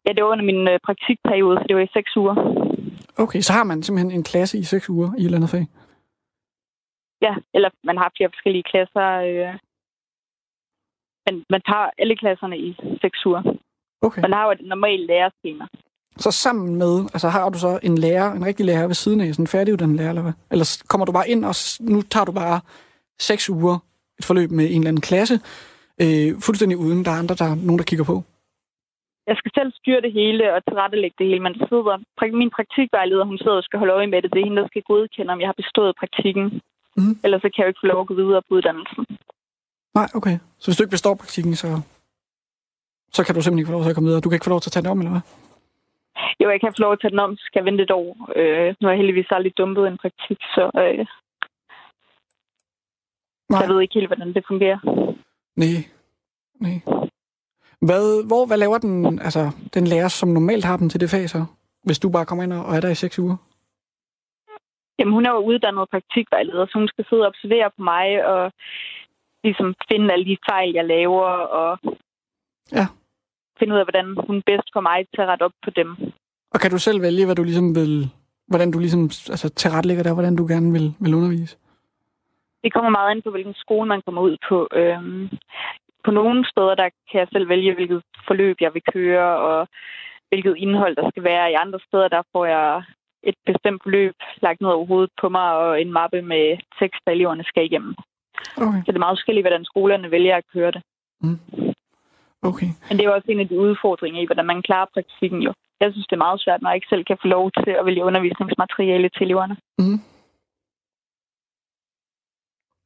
[0.04, 2.34] Ja, det var under min øh, praktikperiode, så det var i seks uger.
[3.24, 5.66] Okay, så har man simpelthen en klasse i seks uger i et eller andet fag?
[7.22, 9.08] Ja, eller man har flere forskellige klasser.
[9.28, 9.54] Øh,
[11.26, 13.42] men man tager alle klasserne i seks uger.
[14.02, 14.20] Okay.
[14.20, 15.66] Man har jo et normalt lærerskema.
[16.16, 19.34] Så sammen med, altså har du så en lærer, en rigtig lærer ved siden af,
[19.34, 20.32] sådan en færdiguddannet lærer, eller hvad?
[20.50, 22.60] Eller kommer du bare ind, og nu tager du bare
[23.18, 23.76] seks uger
[24.18, 25.36] et forløb med en eller anden klasse,
[26.02, 28.16] øh, fuldstændig uden, der er andre, der er nogen, der kigger på?
[29.30, 31.96] Jeg skal selv styre det hele og tilrettelægge det hele, men sidder,
[32.42, 34.32] min praktikvejleder, hun sidder og skal holde øje med det.
[34.32, 36.46] Det er hende, der skal godkende, om jeg har bestået praktikken.
[36.96, 37.14] Mm.
[37.24, 39.06] Ellers så kan jeg jo ikke få lov at gå videre på uddannelsen.
[39.98, 40.36] Nej, okay.
[40.58, 41.68] Så hvis du ikke består praktikken, så,
[43.12, 44.20] så kan du simpelthen ikke få lov til at komme videre?
[44.20, 45.24] Du kan ikke få lov til at tage den om, eller hvad?
[46.40, 47.90] Jo, jeg kan få lov til at tage den om, så skal jeg vente et
[47.90, 48.08] år.
[48.36, 51.06] Øh, nu har jeg heldigvis aldrig dumpet en praktik, så øh,
[53.50, 53.60] Nej.
[53.60, 54.78] jeg ved ikke helt, hvordan det fungerer.
[55.56, 55.76] Nej,
[56.60, 56.76] nej.
[57.80, 61.30] Hvad, hvor, hvad laver den, altså, den lærer, som normalt har dem til det fag
[61.30, 61.44] så?
[61.82, 63.36] Hvis du bare kommer ind og er der i seks uger?
[64.98, 68.52] Jamen, hun er jo uddannet praktikvejleder, så hun skal sidde og observere på mig og
[69.44, 71.28] ligesom finde alle de fejl, jeg laver,
[71.60, 71.78] og
[72.72, 72.86] ja.
[73.58, 75.90] finde ud af, hvordan hun bedst får mig til at rette op på dem.
[76.54, 77.92] Og kan du selv vælge, hvad du ligesom vil,
[78.46, 79.02] hvordan du ligesom
[79.34, 81.56] altså, tilrettelægger der, hvordan du gerne vil, vil undervise?
[82.64, 84.68] Det kommer meget an på, hvilken skole man kommer ud på.
[84.72, 85.28] Øhm,
[86.04, 89.68] på nogle steder, der kan jeg selv vælge, hvilket forløb jeg vil køre, og
[90.28, 91.50] hvilket indhold der skal være.
[91.50, 92.82] I andre steder, der får jeg
[93.30, 94.14] et bestemt forløb
[94.46, 96.44] lagt ned over hovedet på mig, og en mappe med
[96.80, 97.94] tekst, der eleverne skal igennem.
[98.56, 98.80] Okay.
[98.84, 100.82] Så det er meget forskelligt, hvordan skolerne vælger at køre det.
[101.20, 101.38] Mm.
[102.50, 102.70] Okay.
[102.86, 105.52] Men det er jo også en af de udfordringer i, hvordan man klarer praktikken jo.
[105.80, 107.86] Jeg synes, det er meget svært, når jeg ikke selv kan få lov til at
[107.86, 109.56] vælge undervisningsmateriale til eleverne.
[109.78, 110.00] Mm.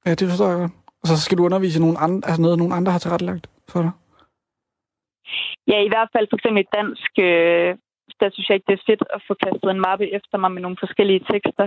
[0.07, 0.73] Ja, det forstår jeg godt.
[1.03, 3.93] Og så skal du undervise nogle andre, altså noget, nogle andre har tilrettelagt for dig?
[5.73, 7.71] Ja, i hvert fald for eksempel dansk øh,
[8.21, 10.63] der synes jeg ikke, det er fedt at få kastet en mappe efter mig med
[10.63, 11.67] nogle forskellige tekster.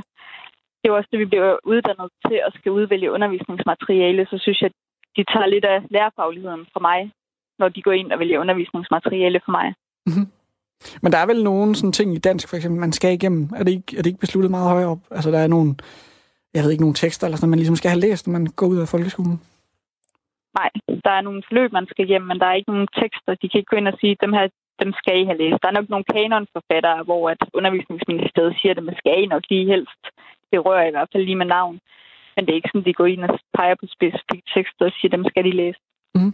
[0.79, 4.71] Det er også det, vi bliver uddannet til at skal udvælge undervisningsmateriale, så synes jeg,
[5.17, 7.11] de tager lidt af lærerfagligheden fra mig,
[7.59, 9.67] når de går ind og vælger undervisningsmateriale for mig.
[10.05, 10.27] Mm-hmm.
[11.01, 13.49] Men der er vel nogle sådan ting i dansk, for eksempel, man skal igennem.
[13.55, 15.03] Er det ikke, er det ikke besluttet meget højere op?
[15.11, 15.75] Altså, der er nogle,
[16.53, 18.67] jeg ved ikke, nogle tekster, eller sådan, man ligesom skal have læst, når man går
[18.67, 19.37] ud af folkeskolen?
[20.59, 20.69] Nej,
[21.05, 23.31] der er nogle forløb, man skal igennem, men der er ikke nogen tekster.
[23.41, 24.47] De kan ikke gå ind og sige, dem her
[24.81, 25.61] dem skal I have læst.
[25.61, 29.71] Der er nok nogle kanonforfattere, hvor at undervisningsministeriet siger, at dem skal I nok lige
[29.73, 30.03] helst.
[30.51, 31.79] Det rører i hvert fald lige med navn.
[32.35, 35.09] Men det er ikke sådan, de går ind og peger på specifikke tekster og siger,
[35.11, 35.79] at dem skal de læse.
[36.15, 36.33] Mm.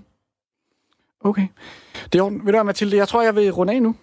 [1.30, 1.48] Okay.
[2.10, 3.96] Det er Ved du hvad, Mathilde, jeg tror, jeg vil runde af nu.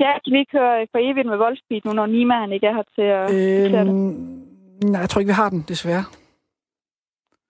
[0.00, 2.86] Ja, kan vi køre for evigt med Voldspeed nu, når Nima han ikke er her
[2.96, 3.88] til at øhm,
[4.82, 4.90] det?
[4.90, 6.04] Nej, jeg tror ikke, vi har den, desværre.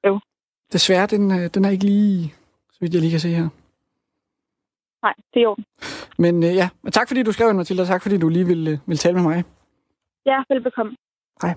[0.07, 0.21] Jo.
[0.73, 2.35] Desværre, den, øh, den er ikke lige,
[2.73, 3.49] så vidt jeg lige kan se her.
[5.03, 5.57] Nej, det er jo.
[6.19, 8.79] Men øh, ja, tak fordi du skrev, Mathilde, og tak fordi du lige ville, øh,
[8.87, 9.45] ville tale med mig.
[10.27, 10.97] Ja, velbekomme.
[11.43, 11.55] Hej.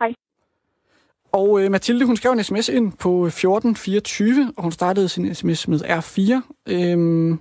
[0.00, 0.14] Hej.
[1.32, 5.68] Og øh, Mathilde, hun skrev en sms ind på 1424, og hun startede sin sms
[5.68, 6.42] med R4.
[6.72, 7.38] Øhm,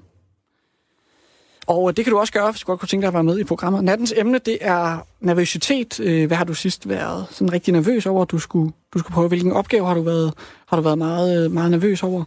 [1.67, 3.39] og det kan du også gøre, hvis du godt kunne tænke dig at være med
[3.39, 3.83] i programmet.
[3.83, 5.99] Nattens emne, det er nervøsitet.
[5.99, 9.27] Øh, hvad har du sidst været sådan rigtig nervøs over, du skulle, du skulle prøve?
[9.27, 10.33] Hvilken opgave har du været,
[10.67, 12.23] har du været meget, meget nervøs over?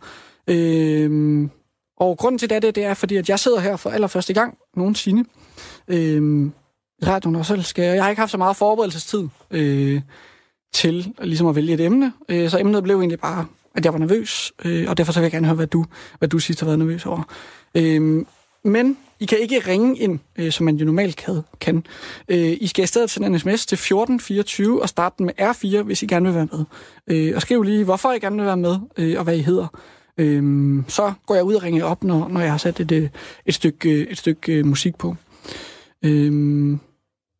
[0.46, 1.50] Øhm,
[2.00, 5.24] og grunden til det, det er, fordi at jeg sidder her for allerførste gang nogensinde
[5.88, 6.46] øh,
[7.02, 10.00] i radioen, og selv skal jeg har ikke haft så meget forberedelsestid øh,
[10.74, 12.12] til ligesom at vælge et emne.
[12.28, 15.24] Øh, så emnet blev egentlig bare, at jeg var nervøs, øh, og derfor så vil
[15.24, 15.84] jeg gerne høre, hvad du,
[16.18, 17.22] hvad du sidst har været nervøs over.
[17.74, 18.24] Øh,
[18.64, 21.42] men I kan ikke ringe ind, øh, som man jo normalt kan.
[21.60, 21.84] kan.
[22.28, 25.82] Øh, I skal i stedet sende en sms til 1424 og starte den med R4,
[25.82, 26.64] hvis I gerne vil være med.
[27.06, 29.66] Øh, og skriv lige, hvorfor I gerne vil være med, øh, og hvad I hedder.
[30.20, 33.08] Øhm, så går jeg ud og ringer op, når, når jeg har sat et, øh,
[33.46, 35.16] et stykke, øh, et stykke øh, musik på.
[36.04, 36.80] Øhm,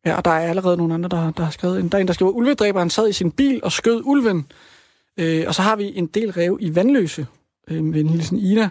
[0.05, 1.89] ja, og der er allerede nogle andre, der, der har skrevet en.
[1.89, 4.45] Der er en, der skriver, ulvedræberen sad i sin bil og skød ulven.
[5.19, 7.27] Øh, og så har vi en del rev i Vandløse,
[7.69, 8.69] øh, med en hilsen Ida.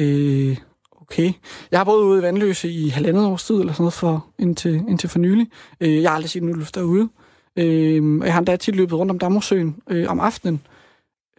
[0.00, 0.56] Øh,
[1.00, 1.32] okay.
[1.70, 4.74] Jeg har boet ude i Vandløse i halvandet års tid, eller sådan noget, for, indtil,
[4.88, 5.46] indtil for nylig.
[5.80, 7.08] Øh, jeg har aldrig set en ulv derude.
[7.56, 10.60] Øh, og jeg har endda tit løbet rundt om Dammersøen øh, om aftenen.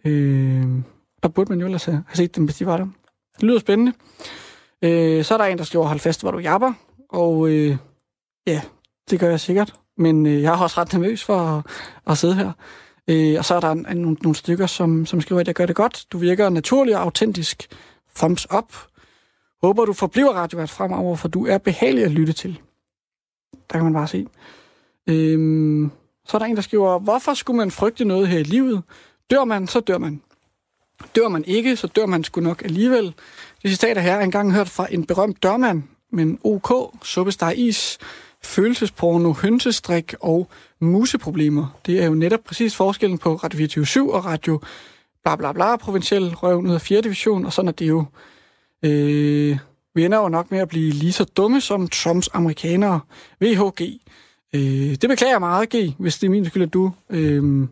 [0.04, 0.64] Øh,
[1.24, 2.86] der burde man jo ellers have set dem, hvis de var der.
[3.36, 3.92] Det lyder spændende.
[4.82, 6.72] Øh, så er der en, der skriver, hold fast, hvor du jabber.
[7.08, 7.76] Og øh,
[8.46, 8.62] ja,
[9.10, 9.74] det gør jeg sikkert.
[9.96, 11.66] Men øh, jeg er også ret nervøs for at,
[12.06, 12.52] at sidde her.
[13.08, 15.54] Øh, og så er der en, en, nogle, nogle stykker, som, som skriver, at jeg
[15.54, 16.06] gør det godt.
[16.12, 17.68] Du virker naturlig og autentisk.
[18.16, 18.74] Thumbs up.
[19.62, 22.60] Håber, du forbliver radiovært fremover, for du er behagelig at lytte til.
[23.52, 24.26] Der kan man bare se.
[25.06, 25.90] Øh,
[26.26, 28.82] så er der en, der skriver, hvorfor skulle man frygte noget her i livet?
[29.30, 30.22] Dør man, så dør man.
[31.16, 33.14] Dør man ikke, så dør man sgu nok alligevel.
[33.62, 35.82] Det citat her er engang hørt fra en berømt dørmand,
[36.12, 37.98] men OK, suppesteg is,
[38.42, 40.48] følelsesporno, hønsestrik og
[40.80, 41.78] museproblemer.
[41.86, 44.60] Det er jo netop præcis forskellen på Radio 24 og Radio
[45.24, 47.00] bla bla bla, provinciel røv ud af 4.
[47.00, 48.04] division, og sådan er det jo.
[48.82, 49.58] Øh,
[49.94, 53.00] vi ender jo nok med at blive lige så dumme som Trumps amerikanere.
[53.40, 54.00] VHG.
[54.54, 57.68] Øh, det beklager jeg meget, G, hvis det er min skyld, at du øh,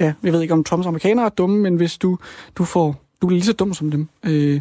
[0.00, 2.18] ja, jeg ved ikke, om Trumps amerikanere er dumme, men hvis du,
[2.56, 4.08] du får, du er lige så dum som dem.
[4.26, 4.60] Øh,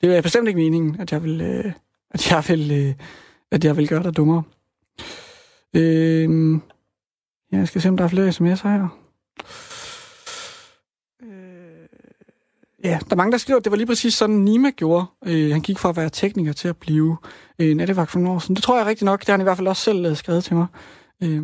[0.00, 1.72] det er bestemt ikke meningen, at jeg vil, øh,
[2.10, 2.94] at jeg vil, øh,
[3.50, 4.42] at jeg vil gøre dig dummere.
[5.74, 6.52] Øh,
[7.52, 8.88] ja, jeg skal se, om der er flere sms'er her.
[11.22, 11.88] Øh,
[12.84, 15.06] ja, der er mange, der skriver, at det var lige præcis sådan, Nima gjorde.
[15.26, 17.16] Øh, han gik fra at være tekniker til at blive
[17.58, 18.56] øh, nattevagt for nogle år siden.
[18.56, 19.20] Det tror jeg rigtig nok.
[19.20, 20.66] Det har han i hvert fald også selv øh, skrevet til mig.
[21.22, 21.42] Øh.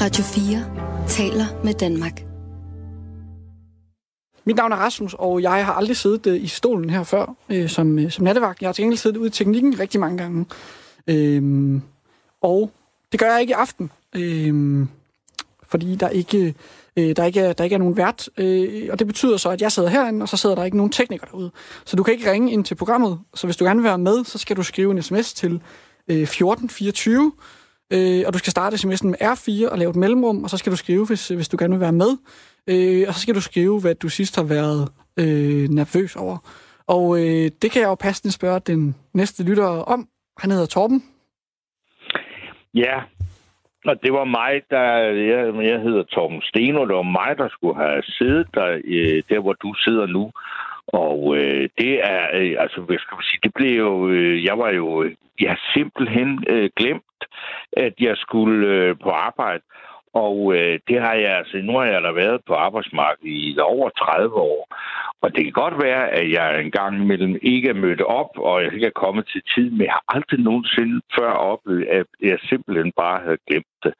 [0.00, 2.22] Radio 4 taler med Danmark.
[4.44, 7.68] Mit navn er Rasmus, og jeg har aldrig siddet øh, i stolen her før øh,
[7.68, 8.62] som, øh, som nattevagt.
[8.62, 10.46] Jeg har til gengæld siddet ude i teknikken rigtig mange gange.
[11.06, 11.82] Øhm,
[12.42, 12.70] og
[13.12, 14.88] det gør jeg ikke i aften, øhm,
[15.68, 16.54] fordi der ikke,
[16.96, 18.28] øh, der, ikke er, der ikke er nogen vært.
[18.38, 20.92] Øh, og det betyder så, at jeg sidder herinde, og så sidder der ikke nogen
[20.92, 21.50] tekniker derude.
[21.84, 23.20] Så du kan ikke ringe ind til programmet.
[23.34, 25.60] Så hvis du gerne vil være med, så skal du skrive en sms til
[26.08, 27.32] øh, 1424
[27.92, 30.72] øh, og du skal starte sms'en med R4 og lave et mellemrum, og så skal
[30.72, 32.10] du skrive, hvis, hvis du gerne vil være med.
[32.70, 36.38] Øh, og så skal du skrive, hvad du sidst har været øh, nervøs over.
[36.86, 40.08] Og øh, det kan jeg jo passende spørge den næste lytter om.
[40.38, 41.02] Han hedder Torben.
[42.74, 42.96] Ja,
[43.84, 44.86] og det var mig, der...
[45.30, 49.22] Jeg, jeg hedder Torben Sten, og det var mig, der skulle have siddet der, øh,
[49.28, 50.30] der hvor du sidder nu.
[50.86, 54.58] Og øh, det er, øh, altså, hvad skal man sige, det blev jo, øh, jeg
[54.58, 57.04] var jo, øh, jeg har simpelthen øh, glemt,
[57.76, 59.62] at jeg skulle øh, på arbejde.
[60.14, 63.88] Og øh, det har jeg, altså, nu har jeg da været på arbejdsmarkedet i over
[63.90, 64.68] 30 år.
[65.22, 68.74] Og det kan godt være, at jeg engang imellem ikke er mødt op, og jeg
[68.74, 72.92] ikke er kommet til tid, men jeg har aldrig nogensinde før oplevet, at jeg simpelthen
[72.96, 73.94] bare havde glemt det.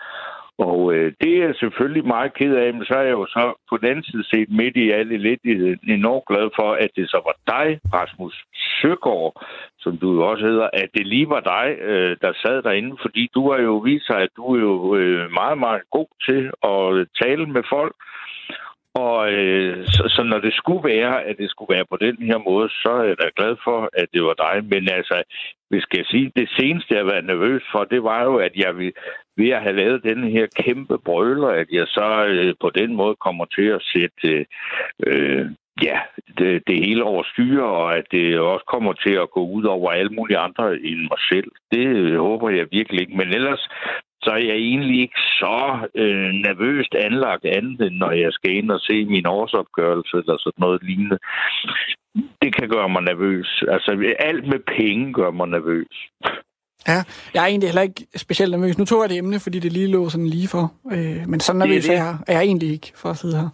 [0.58, 3.54] Og øh, det er jeg selvfølgelig meget ked af, men så er jeg jo så
[3.70, 7.20] på den anden side set midt i alle elendigheden enormt glad for, at det så
[7.26, 9.44] var dig, Rasmus Søgaard,
[9.78, 13.30] som du jo også hedder, at det lige var dig, øh, der sad derinde, fordi
[13.34, 17.08] du har jo vist sig, at du er jo øh, meget, meget god til at
[17.22, 17.96] tale med folk,
[18.94, 22.38] og øh, så, så når det skulle være, at det skulle være på den her
[22.48, 24.56] måde, så er jeg da glad for, at det var dig.
[24.72, 25.16] Men altså,
[25.74, 28.76] hvis jeg sige, det seneste, jeg var nervøs for, det var jo, at jeg
[29.36, 33.16] ved at have lavet den her kæmpe brøler, at jeg så øh, på den måde
[33.16, 34.44] kommer til at sætte øh,
[35.06, 35.46] øh
[35.82, 35.98] ja,
[36.38, 39.90] det, det hele over styre, og at det også kommer til at gå ud over
[39.90, 41.50] alle mulige andre end mig selv.
[41.72, 43.16] Det øh, håber jeg virkelig ikke.
[43.16, 43.68] Men ellers
[44.22, 48.70] så er jeg egentlig ikke så øh, nervøst anlagt andet, end når jeg skal ind
[48.70, 51.18] og se min årsopgørelse eller sådan noget lignende.
[52.42, 53.62] Det kan gøre mig nervøs.
[53.68, 55.96] Altså, alt med penge gør mig nervøs.
[56.88, 56.98] Ja,
[57.34, 58.78] jeg er egentlig heller ikke specielt nervøs.
[58.78, 60.72] Nu tog jeg det emne, fordi det lige lå sådan lige for.
[60.92, 63.48] Øh, men sådan nervøs er, jeg, er jeg egentlig ikke for at sidde her.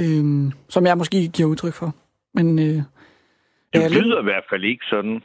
[0.00, 1.94] Øh, som jeg måske giver udtryk for.
[2.34, 2.82] Men, øh,
[3.74, 5.22] det lyder i hvert fald ikke sådan.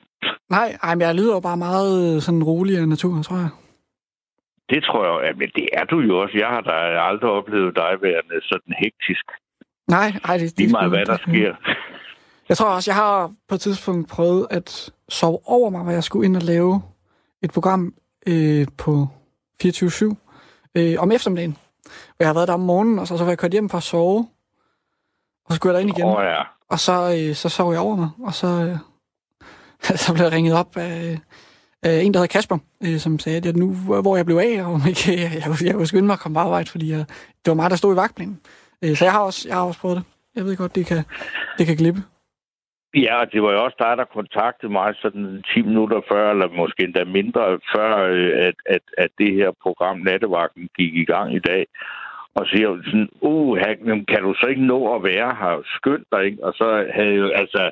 [0.50, 3.50] Nej, ej, men jeg lyder jo bare meget øh, sådan rolig af natur, tror jeg.
[4.72, 6.36] Det tror jeg, ja, men det er du jo også.
[6.38, 6.76] Jeg har da
[7.10, 9.26] aldrig oplevet dig værende sådan hektisk.
[9.88, 11.54] Nej, nej, det, det er meget, hvad der sker.
[12.50, 16.04] Jeg tror også, jeg har på et tidspunkt prøvet at sove over mig, hvor jeg
[16.04, 16.82] skulle ind og lave
[17.44, 17.94] et program
[18.28, 19.08] øh, på
[19.64, 20.16] 24-7
[20.78, 21.58] øh, om eftermiddagen.
[21.86, 23.78] Og jeg har været der om morgenen, og så, så var jeg kørt hjem for
[23.78, 24.28] at sove.
[25.46, 26.06] Og så skulle jeg ind igen.
[26.06, 26.42] Oh, ja.
[26.70, 28.78] Og så, øh, så sov jeg over mig, og så, øh,
[30.04, 31.20] så blev jeg ringet op af
[31.86, 33.68] øh, en, der hedder Kasper, øh, som sagde, at nu,
[34.02, 36.40] hvor jeg blev af, og ikke, jeg, jeg, jeg kunne skynde mig at komme på
[36.40, 37.06] arbejde, fordi jeg,
[37.42, 38.40] det var mig, der stod i vagtplanen.
[38.84, 40.06] Øh, så jeg har, også, jeg har også prøvet det.
[40.36, 41.04] Jeg ved godt, det kan,
[41.58, 42.02] det kan glippe.
[42.96, 46.84] Ja, det var jo også dig, der kontaktede mig sådan 10 minutter før, eller måske
[46.84, 51.40] endda mindre før, øh, at, at, at det her program Nattevagten gik i gang i
[51.40, 51.66] dag.
[52.36, 53.58] Og siger sådan, uh,
[54.08, 55.62] kan du så ikke nå at være her?
[55.78, 56.44] Skynd dig, ikke?
[56.44, 57.72] Og så havde jo, altså,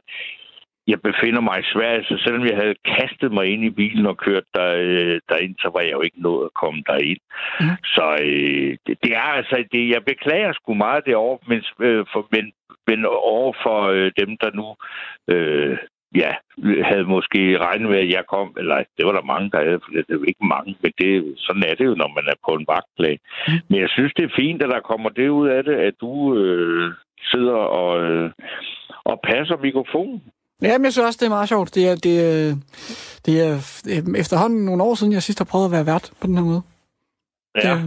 [0.92, 4.18] jeg befinder mig i Sverige, så selvom jeg havde kastet mig ind i bilen og
[4.18, 7.22] kørt der, øh, derind, så var jeg jo ikke nået at komme derind.
[7.60, 7.78] Mm.
[7.96, 12.28] Så øh, det, det er altså, det, jeg beklager sgu meget derovre, men, øh, for,
[12.32, 12.52] men,
[12.88, 14.68] men over for øh, dem, der nu
[15.34, 15.78] øh,
[16.16, 16.32] ja,
[16.84, 19.92] havde måske regnet med, at jeg kom, eller det var der mange, der havde, for
[19.92, 22.52] det er jo ikke mange, men det, sådan er det jo, når man er på
[22.56, 23.20] en vagtplan.
[23.48, 23.54] Mm.
[23.70, 26.36] Men jeg synes, det er fint, at der kommer det ud af det, at du
[26.38, 26.94] øh,
[27.32, 28.32] sidder og, øh,
[29.04, 30.22] og passer mikrofonen.
[30.62, 31.76] Ja, men jeg synes også, det er meget sjovt.
[31.76, 32.56] Det er, det, er,
[33.26, 33.54] det er
[34.24, 36.62] efterhånden nogle år siden, jeg sidst har prøvet at være vært på den her måde.
[37.56, 37.60] Ja.
[37.62, 37.80] Det, er,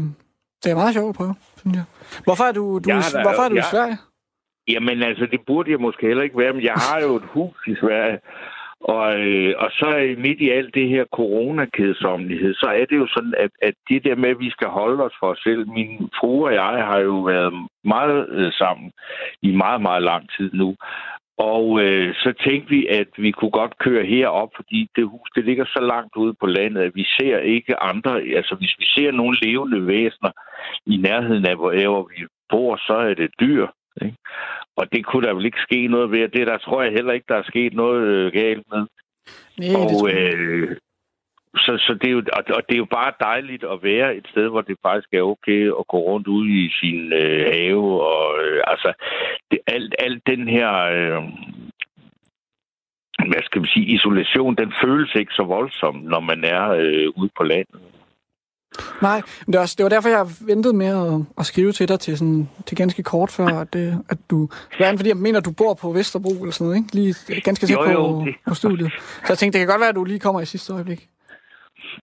[0.63, 1.85] det er meget sjovt at prøve, synes jeg.
[2.25, 3.61] Hvorfor er du, du, ja, der, hvorfor er du ja.
[3.61, 3.99] i Sverige?
[4.69, 7.57] Jamen altså, det burde jeg måske heller ikke være, men jeg har jo et hus
[7.67, 8.19] i Sverige.
[8.81, 13.35] Og, øh, og så midt i alt det her coronakedsomlighed, så er det jo sådan,
[13.39, 16.47] at, at det der med, at vi skal holde os for os selv, min fru
[16.47, 18.93] og jeg har jo været meget øh, sammen
[19.43, 20.77] i meget, meget lang tid nu.
[21.51, 25.45] Og øh, så tænkte vi, at vi kunne godt køre herop, fordi det hus det
[25.45, 28.13] ligger så langt ude på landet, at vi ser ikke andre.
[28.39, 30.33] Altså hvis vi ser nogle levende væsener
[30.87, 33.67] i nærheden af, hvor vi bor, så er det dyr.
[34.05, 34.17] Ikke?
[34.77, 36.29] Og det kunne der vel ikke ske noget ved.
[36.29, 38.85] Det der tror jeg heller ikke, der er sket noget øh, galt med.
[39.59, 40.77] Nej, og, øh,
[41.57, 42.23] så, så det er jo,
[42.57, 45.63] og det er jo bare dejligt at være et sted, hvor det faktisk er okay
[45.81, 48.03] at gå rundt ud i sin øh, have.
[48.03, 48.93] Og øh, altså,
[49.51, 51.23] det, alt, alt den her, øh,
[53.29, 57.31] hvad skal man sige, isolation, den føles ikke så voldsom, når man er øh, ude
[57.37, 57.81] på landet.
[59.03, 62.01] Nej, men det, var, det var derfor, jeg ventede med at, at skrive til dig
[62.01, 64.49] til, sådan, til ganske kort før, at, øh, at du...
[64.77, 66.95] Hvad fordi jeg mener, at du bor på Vesterbro eller sådan noget, ikke?
[66.95, 68.93] Lige ganske tæt på, på studiet.
[69.25, 71.09] Så jeg tænkte, det kan godt være, at du lige kommer i sidste øjeblik.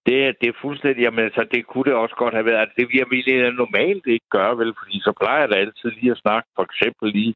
[0.07, 2.61] Det, det er fuldstændig, jamen altså, det kunne det også godt have været.
[2.61, 6.11] Altså, det jeg ville normalt ikke gøre, vel, fordi så plejer jeg da altid lige
[6.11, 7.35] at snakke, for eksempel lige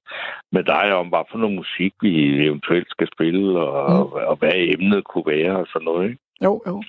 [0.51, 2.13] med dig om, hvad for noget musik vi
[2.47, 3.97] eventuelt skal spille, og, mm.
[3.99, 6.19] og, og hvad emnet kunne være, og sådan noget, ikke?
[6.43, 6.83] Jo, jo.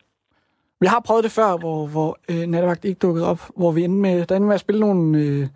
[0.80, 4.00] Vi har prøvet det før, hvor, hvor øh, Nattevagt ikke dukkede op, hvor vi endte
[4.00, 5.18] med, der endte med at spille nogle...
[5.18, 5.46] Øh,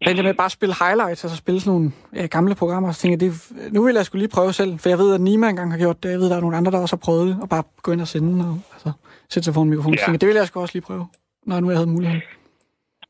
[0.00, 2.88] der endte med at bare spille highlights, og så spille sådan nogle ja, gamle programmer,
[2.88, 5.14] og så tænkte jeg, det, nu vil jeg skulle lige prøve selv, for jeg ved,
[5.14, 6.96] at Nima engang har gjort det, jeg ved, at der er nogle andre, der også
[6.96, 8.92] har prøvet det, og bare gå ind og sende, og altså,
[9.30, 9.98] sætte sig foran mikrofonen.
[10.08, 10.12] Ja.
[10.12, 11.06] det vil jeg sgu også lige prøve,
[11.46, 12.22] når nu jeg havde muligheden.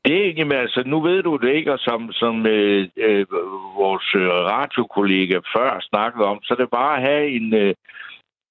[0.05, 3.27] Det, jamen, altså, nu ved du det ikke, og som, som øh, øh,
[3.83, 7.75] vores øh, radiokollega før snakkede om, så det bare at have en, øh,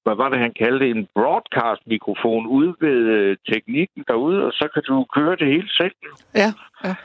[0.04, 4.84] hvad var det, han kaldte en broadcast-mikrofon ude ved øh, teknikken derude, og så kan
[4.88, 5.96] du køre det hele selv.
[6.36, 6.50] Ja,
[6.84, 6.96] ja.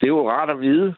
[0.00, 0.94] Det er jo rart at vide.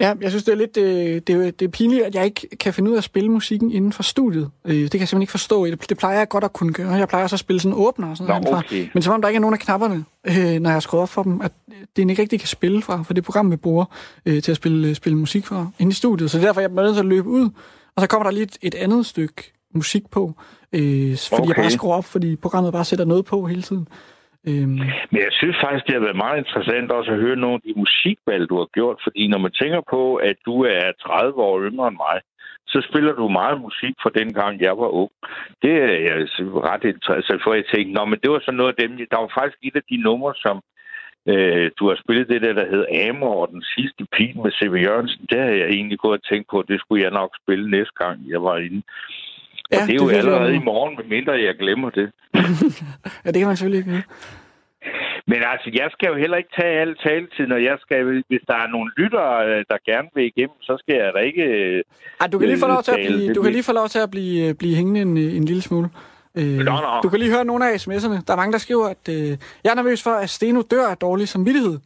[0.00, 2.74] Ja, jeg synes, det er lidt det, det, det er pinligt, at jeg ikke kan
[2.74, 4.50] finde ud af at spille musikken inden for studiet.
[4.64, 5.66] Øh, det kan jeg simpelthen ikke forstå.
[5.66, 6.92] Det, plejer jeg godt at kunne gøre.
[6.92, 8.88] Jeg plejer også at spille sådan åbner og sådan Nå, okay.
[8.94, 11.08] Men som om der ikke er nogen af knapperne, øh, når jeg har skruet op
[11.08, 11.52] for dem, at
[11.96, 13.84] det ikke rigtig kan spille fra, for det program, vi bruger
[14.26, 16.30] øh, til at spille, spille musik fra inde i studiet.
[16.30, 17.50] Så det er derfor, jeg er nødt til at løbe ud.
[17.96, 20.34] Og så kommer der lige et, et andet stykke musik på,
[20.72, 21.48] øh, fordi okay.
[21.48, 23.88] jeg bare skruer op, fordi programmet bare sætter noget på hele tiden.
[24.48, 24.80] Øhm.
[25.10, 27.80] Men jeg synes faktisk, det har været meget interessant også at høre nogle af de
[27.82, 31.88] musikvalg, du har gjort, fordi når man tænker på, at du er 30 år yngre
[31.88, 32.20] end mig,
[32.72, 35.10] så spiller du meget musik fra den gang, jeg var ung.
[35.62, 36.16] Det er jeg
[36.70, 39.18] ret interessant for, at jeg tænkte, Nå, men det var sådan noget af dem, der
[39.20, 40.56] var faktisk et af de numre, som
[41.26, 44.74] øh, du har spillet det der, der hed Amor og den sidste pil med C.V.
[44.86, 45.26] Jørgensen.
[45.30, 47.94] Det har jeg egentlig gået og tænkt på, at det skulle jeg nok spille næste
[48.04, 48.82] gang, jeg var inde.
[49.72, 52.06] Ja, og det er det jo allerede i morgen, medmindre jeg glemmer det.
[53.24, 54.04] ja, det kan man selvfølgelig ikke.
[55.26, 57.98] Men altså, jeg skal jo heller ikke tage al taletid, når jeg skal...
[58.28, 61.44] Hvis der er nogle lyttere, øh, der gerne vil igennem, så skal jeg da ikke...
[62.20, 63.98] Ej, du kan lige få lov til at blive, du kan lige få lov til
[63.98, 65.88] at blive, øh, blive hængende en, en lille smule.
[66.34, 67.00] Øh, nå, nå.
[67.02, 68.18] Du kan lige høre nogle af sms'erne.
[68.26, 69.28] Der er mange, der skriver, at øh,
[69.64, 71.78] jeg er nervøs for, at Steno dør af dårlig samvittighed.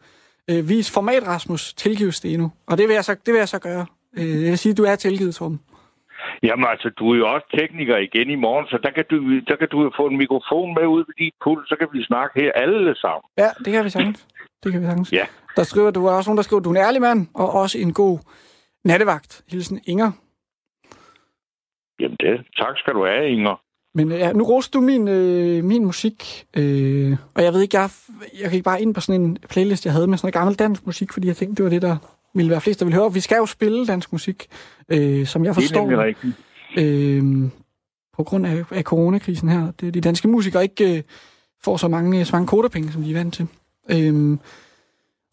[0.51, 1.74] Øh, vis format, Rasmus.
[1.74, 2.49] Tilgiv Steno.
[2.66, 3.87] Og det vil jeg så, det vil jeg så gøre.
[4.18, 5.61] Øh, jeg vil sige, at du er tilgivet, Torben.
[6.47, 9.16] Jamen altså, du er jo også tekniker igen i morgen, så der kan du,
[9.51, 12.40] der kan du få en mikrofon med ud ved dit pult, så kan vi snakke
[12.40, 13.24] her alle sammen.
[13.38, 14.26] Ja, det kan vi sagtens.
[14.62, 15.12] Det kan vi sagtens.
[15.12, 15.26] Ja.
[15.57, 17.78] Der skriver, du er også nogen, der skriver, du er en ærlig mand, og også
[17.78, 18.18] en god
[18.84, 19.42] nattevagt.
[19.49, 20.11] Hilsen Inger.
[22.01, 23.61] Jamen det, tak skal du have, Inger.
[23.95, 27.90] Men ja, nu roste du min, øh, min musik, øh, og jeg ved ikke, jeg,
[28.42, 30.86] jeg gik bare ind på sådan en playlist, jeg havde med sådan noget gammel dansk
[30.86, 31.97] musik, fordi jeg tænkte, det var det, der
[32.35, 33.12] ville være flest, der ville høre.
[33.12, 34.47] Vi skal jo spille dansk musik,
[34.89, 35.87] øh, som jeg forstår.
[35.87, 36.35] Det er rigtigt.
[36.76, 37.51] Øh,
[38.16, 39.72] på grund af, af coronakrisen her.
[39.80, 41.03] Det, de danske musikere ikke øh,
[41.64, 43.47] får så mange, så mange kodapenge, som de er vant til.
[43.91, 44.39] Øh,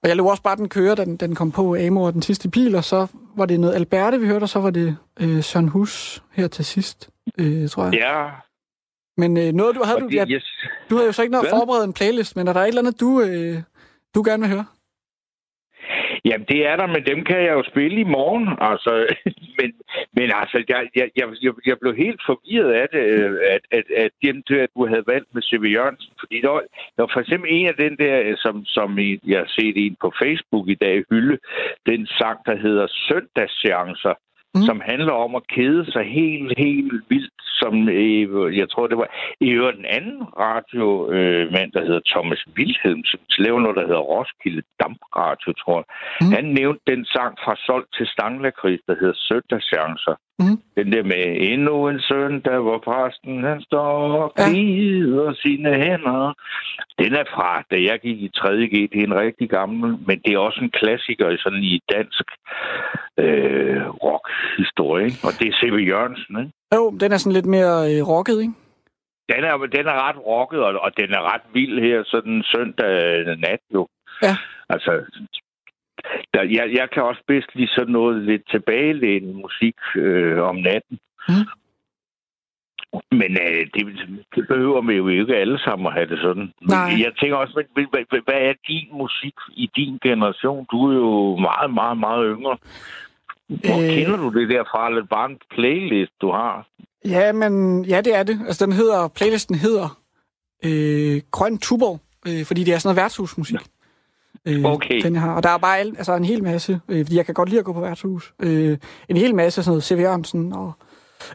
[0.04, 2.50] og jeg lå også bare den køre, da den, den kom på Amor den sidste
[2.50, 5.68] pil, og så var det noget Alberte, vi hørte, og så var det øh, Søren
[5.68, 7.94] Hus her til sidst, øh, tror jeg.
[7.94, 8.30] Ja.
[9.18, 10.44] Men øh, noget, du havde, du, ja, yes.
[10.90, 12.82] du havde jo så ikke noget at forberede en playlist, men er der et eller
[12.82, 13.62] andet, du, øh,
[14.16, 14.66] du gerne vil høre?
[16.26, 18.48] Jamen, det er der, men dem kan jeg jo spille i morgen.
[18.72, 18.92] Altså,
[19.60, 19.70] men,
[20.18, 21.28] men altså, jeg, jeg, jeg,
[21.66, 25.30] jeg blev helt forvirret af det, øh, at, at, at, dem, at du havde valgt
[25.34, 25.64] med C.V.
[25.78, 26.14] Jørgensen.
[26.20, 26.64] Fordi der var,
[26.96, 29.96] der var for eksempel en af den der, øh, som, som jeg har set en
[30.02, 31.38] på Facebook i dag, hylde,
[31.86, 34.14] den sang, der hedder Søndagsseancer
[34.56, 34.62] mm.
[34.68, 39.10] som handler om at kede sig helt, helt vildt, som øh, jeg tror, det var
[39.40, 44.10] i øvrigt en anden radiomand, øh, der hedder Thomas Wilhelm, som laver noget, der hedder
[44.14, 45.88] Roskilde Dampradio, tror jeg.
[46.22, 46.32] Mm.
[46.36, 50.16] Han nævnte den sang fra Solgt til Stanglakris, der hedder Søndagschancer.
[50.42, 50.58] Mm.
[50.78, 53.92] Den der med endnu en søndag, hvor præsten han står
[54.24, 55.34] og glider ja.
[55.34, 56.34] sine hænder.
[57.00, 58.74] Den er fra, da jeg gik i 3.G.
[58.92, 62.26] Det er en rigtig gammel, men det er også en klassiker i sådan i dansk
[63.18, 65.10] øh, rock-historie.
[65.26, 65.76] Og det er C.V.
[65.92, 66.52] Jørgensen, ikke?
[66.76, 68.54] Jo, den er sådan lidt mere øh, rocket, ikke?
[69.34, 72.94] Den er, den er ret rocket, og, og den er ret vild her sådan søndag
[73.46, 73.88] nat jo.
[74.24, 74.36] Ja.
[74.70, 74.92] Altså,
[76.34, 81.00] der, jeg, jeg kan også bedst lide sådan noget lidt tilbagelænet musik øh, om natten.
[81.30, 81.46] Mm.
[83.12, 83.82] Men øh, det,
[84.36, 86.54] det behøver vi jo ikke alle sammen at have det sådan.
[86.62, 86.90] Nej.
[86.90, 90.66] Men jeg tænker også, hvad, hvad, hvad er din musik i din generation?
[90.72, 92.58] Du er jo meget, meget, meget yngre.
[93.48, 93.94] Hvor øh...
[93.96, 94.88] kender du det derfra?
[94.88, 96.68] Eller bare en playlist, du har?
[97.06, 98.40] Ja, men ja, det er det.
[98.48, 99.98] Altså, den hedder, playlisten hedder
[100.66, 103.54] øh, Grøn Tuborg, øh, fordi det er sådan noget værtshusmusik.
[103.54, 103.60] Ja.
[104.48, 105.02] Øh, okay.
[105.02, 105.36] Den har.
[105.36, 107.66] Og der er bare altså en hel masse, øh, fordi jeg kan godt lide at
[107.66, 108.34] gå på værtshus.
[108.40, 108.78] Øh,
[109.10, 110.00] en hel masse sådan noget C.V.
[110.00, 110.74] Jørgensen og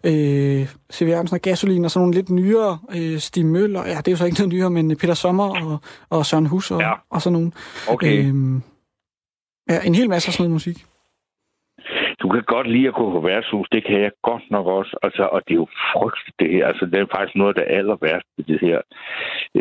[0.04, 1.08] øh, C.V.
[1.08, 3.86] Jørgensen og Gasolin og sådan nogle lidt nyere øh, Stig Møller.
[3.86, 5.78] Ja, det er jo så ikke noget nyere, men Peter Sommer og,
[6.10, 6.92] og Søren Hus og, ja.
[7.10, 7.52] og sådan nogle.
[7.88, 8.18] Okay.
[8.18, 8.60] Øh,
[9.70, 10.86] ja, en hel masse af sådan noget musik
[12.26, 14.96] du kan godt lide at gå på værtshus, det kan jeg godt nok også.
[15.02, 16.66] Altså, og det er jo frygteligt det her.
[16.70, 18.78] Altså, det er faktisk noget af det aller værste ved det her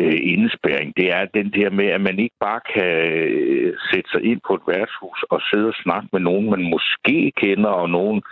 [0.00, 0.88] øh, indespæring.
[0.96, 2.92] Det er den der med, at man ikke bare kan
[3.22, 7.32] øh, sætte sig ind på et værtshus og sidde og snakke med nogen, man måske
[7.42, 8.22] kender, og nogen,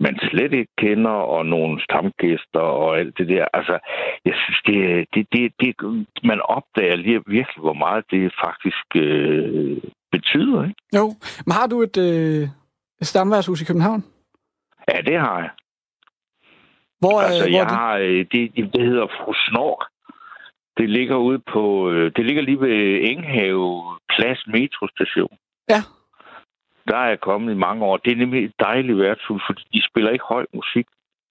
[0.00, 3.44] man slet ikke kender, og nogle stamgæster og alt det der.
[3.58, 3.78] Altså,
[4.24, 4.78] jeg synes, det,
[5.14, 5.70] det, det, det
[6.24, 9.76] man opdager lige virkelig, hvor meget det faktisk øh,
[10.12, 10.60] betyder.
[10.68, 10.80] Ikke?
[10.98, 11.06] Jo,
[11.46, 11.98] men har du et...
[11.98, 12.48] Øh
[13.04, 14.04] et stamværtshus i København?
[14.90, 15.50] Ja, det har jeg.
[16.98, 17.76] Hvor, altså, hvor jeg det?
[17.76, 19.82] har, øh, det, det hedder Fru Snork.
[20.78, 22.78] Det ligger ude på, øh, det ligger lige ved
[23.10, 25.36] Enghave Plads metrostation.
[25.68, 25.80] Ja.
[26.88, 27.96] Der er jeg kommet i mange år.
[27.96, 30.86] Det er nemlig et dejligt værtshus, fordi de spiller ikke høj musik.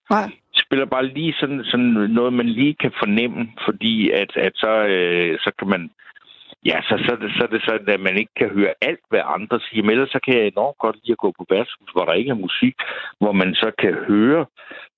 [0.10, 0.28] Nej.
[0.56, 1.86] De spiller bare lige sådan, sådan
[2.18, 5.90] noget, man lige kan fornemme, fordi at, at så, øh, så kan man
[6.66, 9.06] Ja, så, så, er det, så er det sådan, at man ikke kan høre alt,
[9.10, 9.84] hvad andre siger.
[9.84, 12.30] Men ellers så kan jeg enormt godt lide at gå på værtshus, hvor der ikke
[12.30, 12.76] er musik,
[13.22, 14.46] hvor man så kan høre,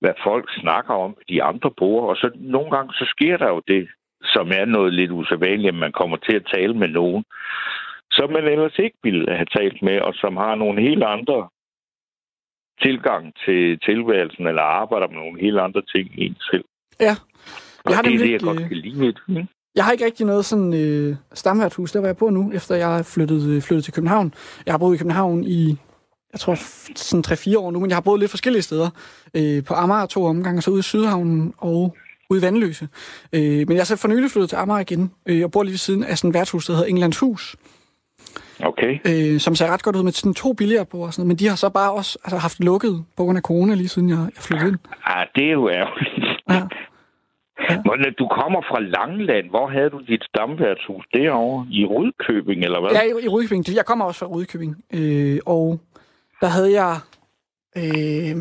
[0.01, 2.07] hvad folk snakker om de andre borde.
[2.07, 3.87] Og så nogle gange, så sker der jo det,
[4.23, 7.23] som er noget lidt usædvanligt, at man kommer til at tale med nogen,
[8.11, 11.49] som man ellers ikke ville have talt med, og som har nogle helt andre
[12.81, 16.65] tilgang til tilværelsen, eller arbejder med nogle helt andre ting i en selv.
[16.99, 17.13] Ja.
[17.89, 19.47] Jeg har det er det, jeg godt kan lide.
[19.75, 22.99] Jeg har ikke rigtig noget sådan øh, stamværtshus, der var jeg på nu, efter jeg
[22.99, 24.33] er flyttet, øh, flyttet til København.
[24.65, 25.77] Jeg har boet i København i,
[26.33, 26.55] jeg tror,
[26.95, 28.89] sådan 3-4 år nu, men jeg har boet lidt forskellige steder.
[29.33, 31.97] Øh, på Amager to omgange, så ude i Sydhavnen og
[32.29, 32.87] ude i Vandløse.
[33.33, 35.71] Øh, men jeg er så for nylig flyttet til Amager igen, øh, og bor lige
[35.71, 37.55] ved siden af sådan et værtshus, der hedder Englands Hus.
[38.63, 38.99] Okay.
[39.05, 41.47] Øh, som ser ret godt ud med sådan to billiardbord og sådan noget, men de
[41.47, 44.43] har så bare også altså, haft lukket på grund af corona lige siden jeg, jeg
[44.43, 44.79] flyttede ind.
[45.05, 46.41] Ah, det er jo ærgerligt.
[46.49, 46.61] Ja.
[47.69, 47.75] Ja.
[47.85, 49.49] Men du kommer fra Langland.
[49.49, 51.05] Hvor havde du dit stamværtshus?
[51.13, 52.91] Derovre i Rudkøbing, eller hvad?
[52.91, 53.75] Ja, i, i Rudkøbing.
[53.75, 54.75] Jeg kommer også fra Rudkøbing.
[54.93, 55.79] Øh, og
[56.41, 56.97] der havde jeg...
[57.77, 58.35] Øh,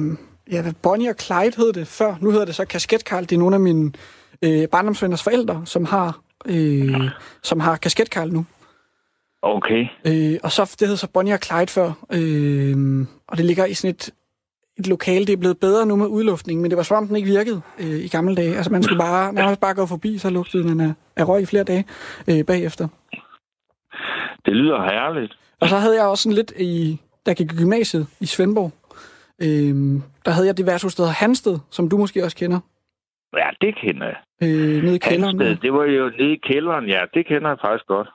[0.52, 2.14] ja, Bonnie og Clyde hed det før.
[2.20, 3.22] Nu hedder det så Kasketkarl.
[3.22, 3.92] Det er nogle af mine
[4.44, 7.10] øh, barndomsvenners forældre, som har, øh,
[7.42, 8.46] som har Kasketkarl nu.
[9.42, 9.86] Okay.
[10.06, 11.92] Øh, og så, det hed så Bonnie og Clyde før.
[12.12, 14.10] Øh, og det ligger i sådan et
[14.78, 15.26] et lokale.
[15.26, 17.60] Det er blevet bedre nu med udluftningen, men det var som om den ikke virkede
[17.80, 18.56] øh, i gamle dage.
[18.56, 21.46] Altså man skulle bare, nærmest bare gå forbi, så lugtede den af, af røg i
[21.46, 21.84] flere dage
[22.30, 22.88] øh, bagefter.
[24.46, 25.38] Det lyder herligt.
[25.60, 28.72] Og så havde jeg også sådan lidt i, der gik i gymnasiet i Svendborg.
[29.42, 29.74] Øh,
[30.24, 32.60] der havde jeg det værtshus, der hedder Hansted, som du måske også kender.
[33.36, 34.18] Ja, det kender jeg.
[34.42, 35.40] Øh, nede i kælderen.
[35.40, 37.00] Hansted, det var jo nede i kælderen, ja.
[37.14, 38.08] Det kender jeg faktisk godt.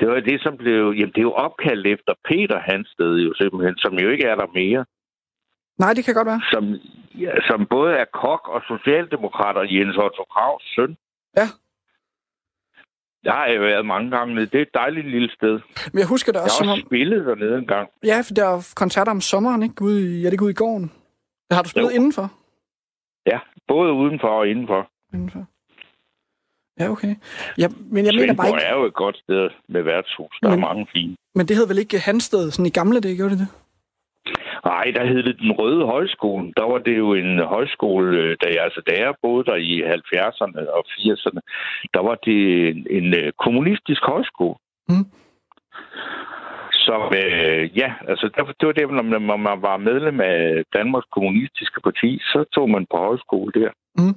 [0.00, 0.80] Det var det, som blev...
[0.98, 4.46] Jamen, det er jo opkaldt efter Peter Hansted, jo simpelthen, som jo ikke er der
[4.60, 4.84] mere.
[5.78, 6.40] Nej, det kan godt være.
[6.52, 6.64] Som,
[7.14, 10.96] ja, som både er kok og socialdemokrat og Jens Otto Kravs søn.
[11.36, 11.48] Ja.
[13.24, 14.46] Der har jeg været mange gange nede.
[14.46, 15.60] Det er et dejligt lille sted.
[15.92, 17.88] Men jeg husker det også jeg har også spillet dernede en gang.
[18.04, 19.82] Ja, for der er koncerter om sommeren, ikke?
[19.82, 20.92] Ude i, ja, det ude i gården.
[21.50, 21.94] Har du spillet jo.
[21.94, 22.32] indenfor?
[23.26, 24.90] Ja, både udenfor og indenfor.
[25.14, 25.44] Indenfor.
[26.80, 27.14] Ja, okay.
[27.58, 28.60] Ja, men jeg mener bare ikke...
[28.60, 30.38] er jo et godt sted med værtshus.
[30.42, 31.16] Der men, er mange fine.
[31.34, 33.48] Men det hed vel ikke Hansted sådan i gamle dage, gjorde det det?
[34.64, 36.52] Nej, der hed det Den Røde Højskole.
[36.56, 39.82] Der var det jo en højskole, øh, da jeg, altså, da jeg boede der i
[39.82, 41.40] 70'erne og 80'erne,
[41.94, 44.56] der var det en, en øh, kommunistisk højskole.
[44.88, 45.06] Mm.
[46.72, 51.80] Som, øh, ja, altså det, det var det, når man var medlem af Danmarks Kommunistiske
[51.80, 53.70] Parti, så tog man på højskole der.
[53.98, 54.16] Mm.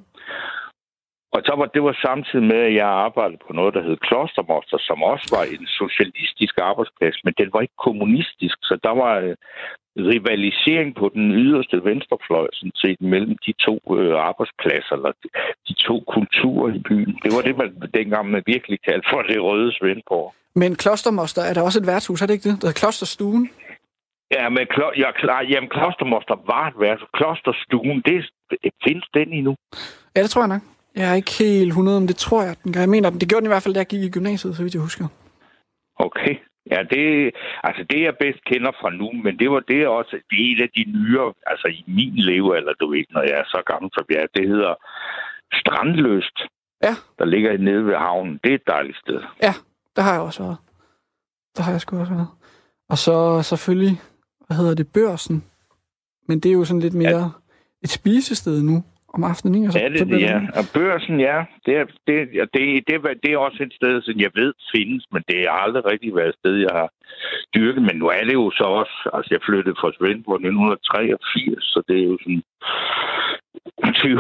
[1.35, 4.77] Og så var, det var samtidig med, at jeg arbejdede på noget, der hed Klostermoster,
[4.87, 9.35] som også var en socialistisk arbejdsplads, men den var ikke kommunistisk, så der var øh,
[10.11, 15.27] rivalisering på den yderste venstrefløj, sådan set, mellem de to øh, arbejdspladser, eller de,
[15.67, 17.19] de to kulturer i byen.
[17.23, 20.33] Det var det, man dengang man virkelig kaldte for det røde Svendborg.
[20.55, 22.61] Men Klostermoster, er der også et værtshus, er det ikke det?
[22.61, 23.49] Der er Klosterstuen?
[24.31, 27.09] Ja, men klo- ja, klar, jamen, Klostermoster var et værtshus.
[27.13, 28.17] Klosterstuen, det,
[28.63, 29.55] det findes den endnu.
[30.15, 30.61] Ja, det tror jeg nok.
[30.95, 32.79] Jeg er ikke helt 100, men det tror jeg, den gør.
[32.79, 34.73] Jeg mener, det gjorde den i hvert fald, da jeg gik i gymnasiet, så vidt
[34.73, 35.07] jeg husker.
[35.95, 36.35] Okay.
[36.71, 37.31] Ja, det,
[37.63, 40.61] altså det jeg bedst kender fra nu, men det var det også, det er et
[40.61, 44.05] af de nyere, altså i min levealder, du ved, når jeg er så gammel som
[44.09, 44.73] jeg er, det hedder
[45.53, 46.37] Strandløst.
[46.83, 46.95] Ja.
[47.19, 48.39] Der ligger nede ved havnen.
[48.43, 49.21] Det er et dejligt sted.
[49.41, 49.53] Ja,
[49.95, 50.57] der har jeg også været.
[51.57, 52.27] Der har jeg sgu også været.
[52.89, 54.01] Og så selvfølgelig,
[54.47, 55.43] hvad hedder det, Børsen.
[56.27, 57.29] Men det er jo sådan lidt mere ja.
[57.83, 58.83] et spisested nu
[59.13, 59.65] om aftenen, ikke?
[59.65, 60.37] Altså, ja, det, det, ja.
[60.59, 62.15] Og børsen, ja, det er, det,
[62.53, 65.85] det, det, det er også et sted, som jeg ved findes, men det har aldrig
[65.85, 66.89] rigtig været et sted, jeg har
[67.55, 67.81] dyrket.
[67.87, 71.97] Men nu er det jo så også, altså jeg flyttede fra Svendborg 1983, så det
[72.03, 72.43] er jo sådan
[73.93, 74.19] 20,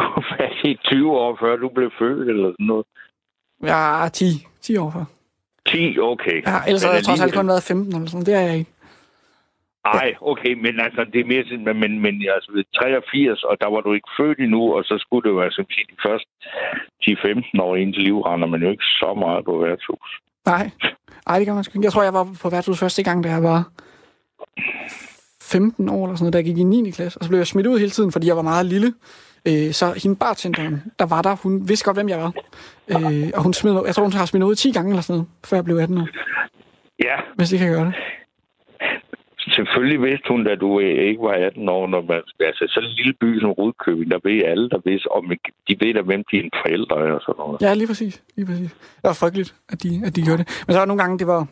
[0.83, 2.85] 20 år før du blev født, eller sådan noget.
[3.63, 4.25] Ja, 10.
[4.61, 5.05] 10 år før.
[5.67, 6.37] 10, okay.
[6.47, 8.25] Ja, ellers har jeg trods alt kun været 15 eller sådan.
[8.25, 8.71] Det er jeg ikke.
[9.85, 13.69] Nej, okay, men altså, det er mere sådan, men, men altså, ved 83, og der
[13.73, 16.31] var du ikke født endnu, og så skulle det være, som sige, de første
[17.03, 20.09] 10-15 år ind til liv, render man jo ikke så meget på værtshus.
[20.45, 20.69] Nej,
[21.27, 23.43] Ej, det kan man sgu Jeg tror, jeg var på værtshus første gang, da jeg
[23.43, 23.61] var
[25.41, 26.91] 15 år eller sådan noget, da jeg gik i 9.
[26.91, 27.19] klasse.
[27.19, 28.93] Og så blev jeg smidt ud hele tiden, fordi jeg var meget lille.
[29.47, 32.33] Øh, så hende bartenderen, der var der, hun vidste godt, hvem jeg var.
[32.91, 35.27] Øh, og hun smed, jeg tror, hun har smidt ud 10 gange eller sådan noget,
[35.45, 36.07] før jeg blev 18 år.
[37.03, 37.15] Ja.
[37.35, 37.93] Hvis det kan gøre det
[39.49, 42.95] selvfølgelig vidste hun, at du øh, ikke var 18 år, når man, altså så en
[42.99, 45.23] lille by som Rudkøbing, der ved alle, der ved, om
[45.67, 47.61] de ved da, hvem dine forældre er og sådan noget.
[47.61, 48.23] Ja, lige præcis.
[48.35, 48.71] Lige præcis.
[48.71, 50.63] Det var frygteligt, at de, at de gjorde det.
[50.65, 51.47] Men så var nogle gange, det var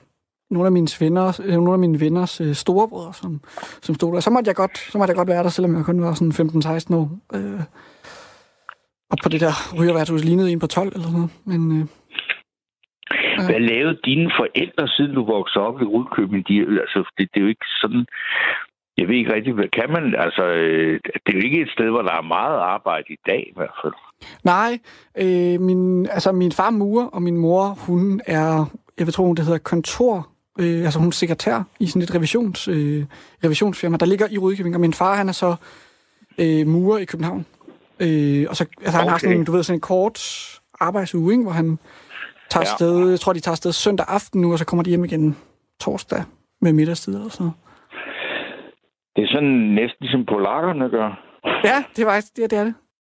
[0.49, 3.41] nogle af mine venner, øh, nogle af mine venners øh, storebrødre, som,
[3.81, 4.19] som stod der.
[4.19, 6.31] Så måtte, jeg godt, så måtte jeg godt være der, selvom jeg kun var sådan
[6.31, 7.09] 15-16 år.
[7.35, 7.61] Øh,
[9.11, 11.31] og på det der rygerværtshus lignede en på 12 eller sådan noget.
[11.45, 11.85] Men, øh,
[13.37, 13.45] Ja.
[13.45, 16.47] Hvad lavede dine forældre, siden du voksede op i Rudkøbing?
[16.47, 18.05] De, altså, det, det er jo ikke sådan...
[18.97, 20.15] Jeg ved ikke rigtig, hvad kan man...
[20.17, 23.43] Altså, øh, det er jo ikke et sted, hvor der er meget arbejde i dag,
[23.51, 23.93] i hvert fald.
[24.43, 24.79] Nej,
[25.17, 28.65] øh, min, altså min far mur og min mor, hun er,
[28.97, 30.27] jeg vil tro, hun det hedder kontor,
[30.59, 33.03] øh, altså hun er sekretær i sådan et revisions, øh,
[33.43, 35.55] revisionsfirma, der ligger i Rudkøbing, og min far, han er så
[36.39, 37.45] øh, murer i København.
[37.99, 38.99] Øh, og så, altså, okay.
[38.99, 40.19] han har sådan du ved, sådan en kort
[40.79, 41.79] arbejdsuge, ikke, hvor han
[42.49, 42.75] tager ja.
[42.77, 45.37] sted, jeg tror, de tager sted søndag aften nu, og så kommer de hjem igen
[45.79, 46.23] torsdag
[46.61, 47.57] med middagstid eller sådan noget.
[49.15, 51.09] Det er sådan næsten som polakkerne gør.
[51.69, 52.59] Ja, det er faktisk det, det.
[52.59, 52.73] Er det.